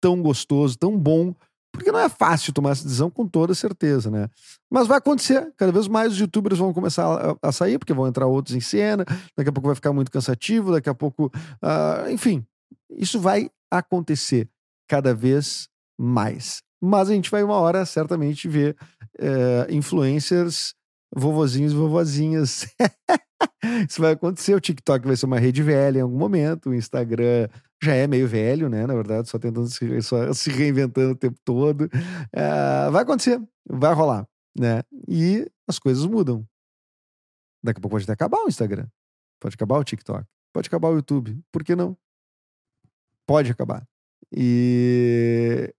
tão 0.00 0.22
gostoso, 0.22 0.78
tão 0.78 0.98
bom. 0.98 1.34
Porque 1.72 1.92
não 1.92 2.00
é 2.00 2.08
fácil 2.08 2.52
tomar 2.52 2.70
essa 2.70 2.82
decisão 2.82 3.10
com 3.10 3.26
toda 3.28 3.54
certeza, 3.54 4.10
né? 4.10 4.28
Mas 4.68 4.88
vai 4.88 4.98
acontecer. 4.98 5.52
Cada 5.56 5.70
vez 5.70 5.86
mais 5.86 6.12
os 6.12 6.18
youtubers 6.18 6.58
vão 6.58 6.72
começar 6.72 7.36
a, 7.40 7.52
sair, 7.52 7.78
porque 7.78 7.94
vão 7.94 8.08
entrar 8.08 8.26
outros 8.26 8.56
em 8.56 8.60
cena. 8.60 9.04
Daqui 9.36 9.50
a 9.50 9.52
pouco 9.52 9.68
vai 9.68 9.76
ficar 9.76 9.92
muito 9.92 10.10
cansativo. 10.10 10.72
Daqui 10.72 10.88
a 10.88 10.94
pouco. 10.94 11.30
ah, 11.62 12.06
enfim, 12.10 12.44
isso 12.90 13.20
vai 13.20 13.50
acontecer 13.70 14.48
cada 14.88 15.14
vez 15.14 15.68
mais. 15.98 16.60
Mas 16.82 17.08
a 17.08 17.14
gente 17.14 17.30
vai 17.30 17.42
uma 17.42 17.54
hora 17.54 17.84
certamente 17.86 18.48
ver 18.48 18.76
eh, 19.18 19.66
influencers, 19.70 20.74
vovozinhos 21.14 21.72
e 21.72 21.76
vovozinhas. 21.76 22.66
Isso 23.88 24.00
vai 24.00 24.12
acontecer. 24.12 24.54
O 24.54 24.60
TikTok 24.60 25.06
vai 25.06 25.16
ser 25.16 25.26
uma 25.26 25.38
rede 25.38 25.62
velha 25.62 25.98
em 25.98 26.02
algum 26.02 26.18
momento. 26.18 26.70
O 26.70 26.74
Instagram 26.74 27.48
já 27.82 27.94
é 27.94 28.06
meio 28.06 28.28
velho, 28.28 28.68
né? 28.68 28.86
Na 28.86 28.94
verdade, 28.94 29.28
só 29.28 29.38
tentando 29.38 29.68
se, 29.68 30.02
só 30.02 30.32
se 30.32 30.50
reinventando 30.50 31.12
o 31.12 31.16
tempo 31.16 31.38
todo. 31.44 31.88
Eh, 32.32 32.90
vai 32.90 33.02
acontecer, 33.02 33.40
vai 33.68 33.94
rolar, 33.94 34.26
né? 34.58 34.82
E 35.08 35.50
as 35.68 35.78
coisas 35.78 36.04
mudam. 36.06 36.46
Daqui 37.62 37.78
a 37.78 37.80
pouco 37.80 37.94
pode 37.94 38.04
até 38.04 38.12
acabar 38.12 38.38
o 38.38 38.48
Instagram. 38.48 38.86
Pode 39.40 39.54
acabar 39.54 39.78
o 39.78 39.84
TikTok. 39.84 40.24
Pode 40.52 40.68
acabar 40.68 40.88
o 40.88 40.96
YouTube. 40.96 41.40
Por 41.52 41.64
que 41.64 41.76
não? 41.76 41.96
Pode 43.26 43.50
acabar. 43.50 43.86
E 44.32 45.72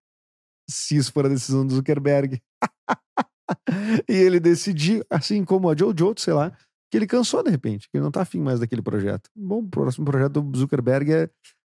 se 0.69 0.95
isso 0.95 1.11
for 1.11 1.25
a 1.25 1.29
decisão 1.29 1.65
do 1.65 1.75
Zuckerberg 1.75 2.41
e 4.07 4.13
ele 4.13 4.39
decidir, 4.39 5.05
assim 5.09 5.43
como 5.43 5.69
a 5.69 5.75
Jojo, 5.75 6.13
sei 6.17 6.33
lá, 6.33 6.57
que 6.91 6.97
ele 6.97 7.07
cansou 7.07 7.41
de 7.41 7.49
repente, 7.49 7.89
que 7.89 7.97
ele 7.97 8.03
não 8.03 8.11
tá 8.11 8.21
afim 8.21 8.41
mais 8.41 8.59
daquele 8.59 8.81
projeto. 8.81 9.29
Bom, 9.33 9.59
o 9.59 9.67
próximo 9.67 10.05
projeto 10.05 10.41
do 10.41 10.57
Zuckerberg 10.59 11.11
é, 11.13 11.29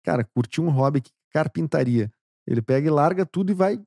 cara, 0.04 0.22
curtir 0.22 0.60
um 0.60 0.68
hobby 0.68 1.02
carpintaria. 1.32 2.12
Ele 2.46 2.60
pega 2.60 2.86
e 2.86 2.90
larga 2.90 3.24
tudo 3.24 3.50
e 3.50 3.54
vai 3.54 3.80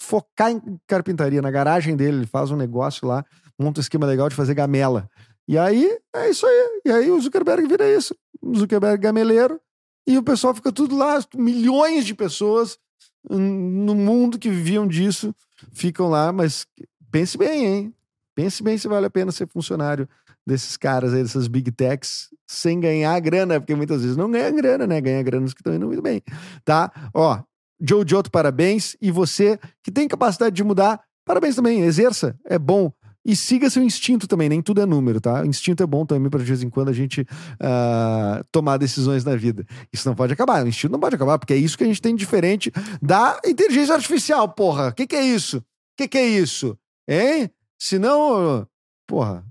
focar 0.00 0.50
em 0.50 0.60
carpintaria. 0.86 1.40
Na 1.40 1.50
garagem 1.50 1.96
dele, 1.96 2.18
ele 2.18 2.26
faz 2.26 2.50
um 2.50 2.56
negócio 2.56 3.08
lá, 3.08 3.24
monta 3.58 3.80
um 3.80 3.82
esquema 3.82 4.06
legal 4.06 4.28
de 4.28 4.34
fazer 4.34 4.54
gamela. 4.54 5.08
E 5.48 5.56
aí, 5.56 5.98
é 6.14 6.28
isso 6.28 6.46
aí. 6.46 6.80
E 6.84 6.90
aí 6.90 7.10
o 7.10 7.20
Zuckerberg 7.20 7.66
vira 7.66 7.88
isso. 7.90 8.14
Zuckerberg 8.54 9.02
gameleiro. 9.02 9.58
E 10.06 10.18
o 10.18 10.22
pessoal 10.22 10.54
fica 10.54 10.70
tudo 10.70 10.96
lá, 10.96 11.18
milhões 11.34 12.04
de 12.04 12.14
pessoas 12.14 12.76
hum, 13.30 13.84
no 13.84 13.94
mundo 13.94 14.38
que 14.38 14.50
viviam 14.50 14.86
disso 14.86 15.34
ficam 15.72 16.08
lá, 16.08 16.32
mas 16.32 16.66
pense 17.10 17.38
bem, 17.38 17.64
hein? 17.64 17.94
Pense 18.34 18.62
bem 18.62 18.76
se 18.78 18.88
vale 18.88 19.06
a 19.06 19.10
pena 19.10 19.30
ser 19.30 19.46
funcionário 19.46 20.08
desses 20.46 20.76
caras 20.76 21.14
aí, 21.14 21.22
dessas 21.22 21.48
big 21.48 21.70
techs, 21.72 22.28
sem 22.46 22.80
ganhar 22.80 23.18
grana, 23.20 23.60
porque 23.60 23.74
muitas 23.74 24.02
vezes 24.02 24.16
não 24.16 24.30
ganha 24.30 24.50
grana, 24.50 24.86
né? 24.86 25.00
Ganha 25.00 25.22
grana 25.22 25.46
os 25.46 25.54
que 25.54 25.60
estão 25.60 25.74
indo 25.74 25.86
muito 25.86 26.02
bem, 26.02 26.22
tá? 26.64 26.90
Ó, 27.14 27.42
Jojo, 27.80 28.30
parabéns. 28.30 28.96
E 29.00 29.10
você 29.10 29.58
que 29.82 29.90
tem 29.90 30.06
capacidade 30.06 30.54
de 30.54 30.62
mudar, 30.62 31.00
parabéns 31.24 31.56
também. 31.56 31.80
Exerça, 31.82 32.36
é 32.44 32.58
bom. 32.58 32.92
E 33.24 33.36
siga 33.36 33.70
seu 33.70 33.82
instinto 33.82 34.26
também, 34.26 34.48
nem 34.48 34.60
tudo 34.60 34.80
é 34.80 34.86
número, 34.86 35.20
tá? 35.20 35.42
O 35.42 35.46
instinto 35.46 35.80
é 35.82 35.86
bom 35.86 36.04
também 36.04 36.28
para 36.28 36.40
de 36.40 36.46
vez 36.46 36.62
em 36.62 36.68
quando 36.68 36.88
a 36.88 36.92
gente 36.92 37.24
ah, 37.60 38.42
tomar 38.50 38.78
decisões 38.78 39.24
na 39.24 39.36
vida. 39.36 39.64
Isso 39.92 40.08
não 40.08 40.14
pode 40.16 40.32
acabar, 40.32 40.64
o 40.64 40.68
instinto 40.68 40.90
não 40.90 40.98
pode 40.98 41.14
acabar, 41.14 41.38
porque 41.38 41.52
é 41.52 41.56
isso 41.56 41.78
que 41.78 41.84
a 41.84 41.86
gente 41.86 42.02
tem 42.02 42.16
diferente 42.16 42.72
da 43.00 43.40
inteligência 43.46 43.94
artificial, 43.94 44.48
porra. 44.48 44.88
O 44.88 44.92
que, 44.92 45.06
que 45.06 45.14
é 45.14 45.22
isso? 45.22 45.58
O 45.58 45.62
que, 45.98 46.08
que 46.08 46.18
é 46.18 46.26
isso? 46.26 46.76
Hein? 47.08 47.48
Senão, 47.78 48.66
porra, 49.06 49.44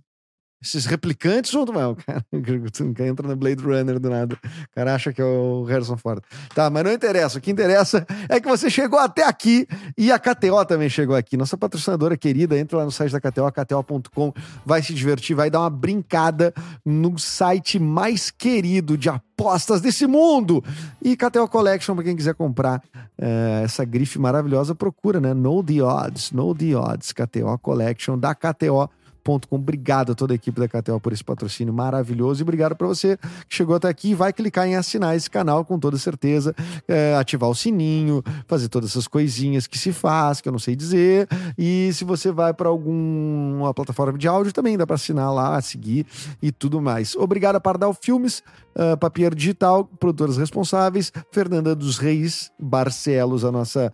esses 0.61 0.85
replicantes 0.85 1.51
vão 1.51 1.65
tomar. 1.65 1.89
O 1.89 1.95
cara, 1.95 2.23
o 2.31 2.93
cara 2.93 3.09
entra 3.09 3.27
no 3.27 3.35
Blade 3.35 3.63
Runner 3.63 3.99
do 3.99 4.09
nada. 4.09 4.35
O 4.35 4.75
cara 4.75 4.93
acha 4.93 5.11
que 5.11 5.21
é 5.21 5.25
o 5.25 5.63
Harrison 5.63 5.97
Ford. 5.97 6.21
Tá, 6.53 6.69
mas 6.69 6.83
não 6.83 6.91
interessa. 6.91 7.39
O 7.39 7.41
que 7.41 7.49
interessa 7.49 8.05
é 8.29 8.39
que 8.39 8.47
você 8.47 8.69
chegou 8.69 8.99
até 8.99 9.25
aqui 9.25 9.67
e 9.97 10.11
a 10.11 10.19
KTO 10.19 10.63
também 10.65 10.87
chegou 10.87 11.15
aqui. 11.15 11.35
Nossa 11.35 11.57
patrocinadora 11.57 12.15
querida, 12.15 12.57
entra 12.57 12.77
lá 12.77 12.85
no 12.85 12.91
site 12.91 13.11
da 13.11 13.19
KTO, 13.19 13.51
kto.com, 13.51 14.33
vai 14.63 14.83
se 14.83 14.93
divertir, 14.93 15.35
vai 15.35 15.49
dar 15.49 15.61
uma 15.61 15.69
brincada 15.69 16.53
no 16.85 17.17
site 17.17 17.79
mais 17.79 18.29
querido 18.29 18.95
de 18.95 19.09
apostas 19.09 19.81
desse 19.81 20.05
mundo. 20.05 20.63
E 21.01 21.17
KTO 21.17 21.47
Collection, 21.47 21.95
para 21.95 22.03
quem 22.03 22.15
quiser 22.15 22.35
comprar 22.35 22.83
eh, 23.17 23.61
essa 23.63 23.83
grife 23.83 24.19
maravilhosa, 24.19 24.75
procura, 24.75 25.19
né? 25.19 25.33
Know 25.33 25.63
the 25.63 25.81
odds, 25.81 26.31
know 26.31 26.53
the 26.53 26.75
odds, 26.75 27.11
KTO 27.11 27.57
Collection 27.59 28.17
da 28.17 28.35
KTO. 28.35 28.89
KTO.com. 29.21 29.55
Obrigado 29.55 30.11
a 30.11 30.15
toda 30.15 30.33
a 30.33 30.35
equipe 30.35 30.59
da 30.59 30.67
KTO 30.67 30.99
por 30.99 31.13
esse 31.13 31.23
patrocínio 31.23 31.73
maravilhoso 31.73 32.41
e 32.41 32.43
obrigado 32.43 32.75
para 32.75 32.87
você 32.87 33.17
que 33.47 33.55
chegou 33.55 33.75
até 33.75 33.87
aqui 33.87 34.11
e 34.11 34.15
vai 34.15 34.33
clicar 34.33 34.67
em 34.67 34.75
assinar 34.75 35.15
esse 35.15 35.29
canal 35.29 35.63
com 35.63 35.79
toda 35.79 35.97
certeza, 35.97 36.55
é, 36.87 37.15
ativar 37.15 37.49
o 37.49 37.55
sininho, 37.55 38.23
fazer 38.47 38.67
todas 38.67 38.91
essas 38.91 39.07
coisinhas 39.07 39.67
que 39.67 39.77
se 39.77 39.91
faz, 39.91 40.41
que 40.41 40.49
eu 40.49 40.51
não 40.51 40.59
sei 40.59 40.75
dizer. 40.75 41.27
E 41.57 41.91
se 41.93 42.03
você 42.03 42.31
vai 42.31 42.53
para 42.53 42.69
alguma 42.69 43.73
plataforma 43.73 44.17
de 44.17 44.27
áudio, 44.27 44.51
também 44.51 44.77
dá 44.77 44.85
para 44.85 44.95
assinar 44.95 45.33
lá, 45.33 45.61
seguir 45.61 46.05
e 46.41 46.51
tudo 46.51 46.81
mais. 46.81 47.15
Obrigado 47.15 47.55
a 47.55 47.59
Pardal 47.59 47.93
Filmes, 47.93 48.43
uh, 48.75 48.97
Papier 48.97 49.33
Digital, 49.35 49.85
produtoras 49.85 50.37
responsáveis, 50.37 51.11
Fernanda 51.31 51.75
dos 51.75 51.97
Reis 51.97 52.51
Barcelos, 52.59 53.45
a 53.45 53.51
nossa 53.51 53.93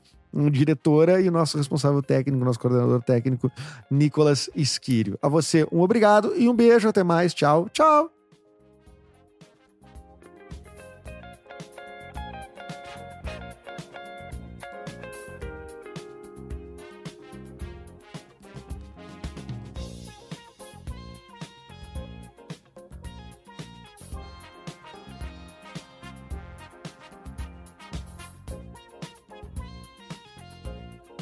diretora 0.52 1.22
e 1.22 1.30
o 1.30 1.32
nosso 1.32 1.58
responsável 1.58 2.02
técnico, 2.02 2.44
nosso 2.44 2.60
coordenador 2.60 3.02
técnico, 3.04 3.52
Nicolas 3.90 4.50
Esquírio. 4.56 5.18
A 5.22 5.28
você, 5.28 5.68
um 5.72 5.82
obrigado 5.82 6.34
e 6.36 6.48
um 6.48 6.54
beijo. 6.54 6.88
Até 6.88 7.04
mais. 7.04 7.34
Tchau. 7.34 7.70
Tchau. 7.72 8.17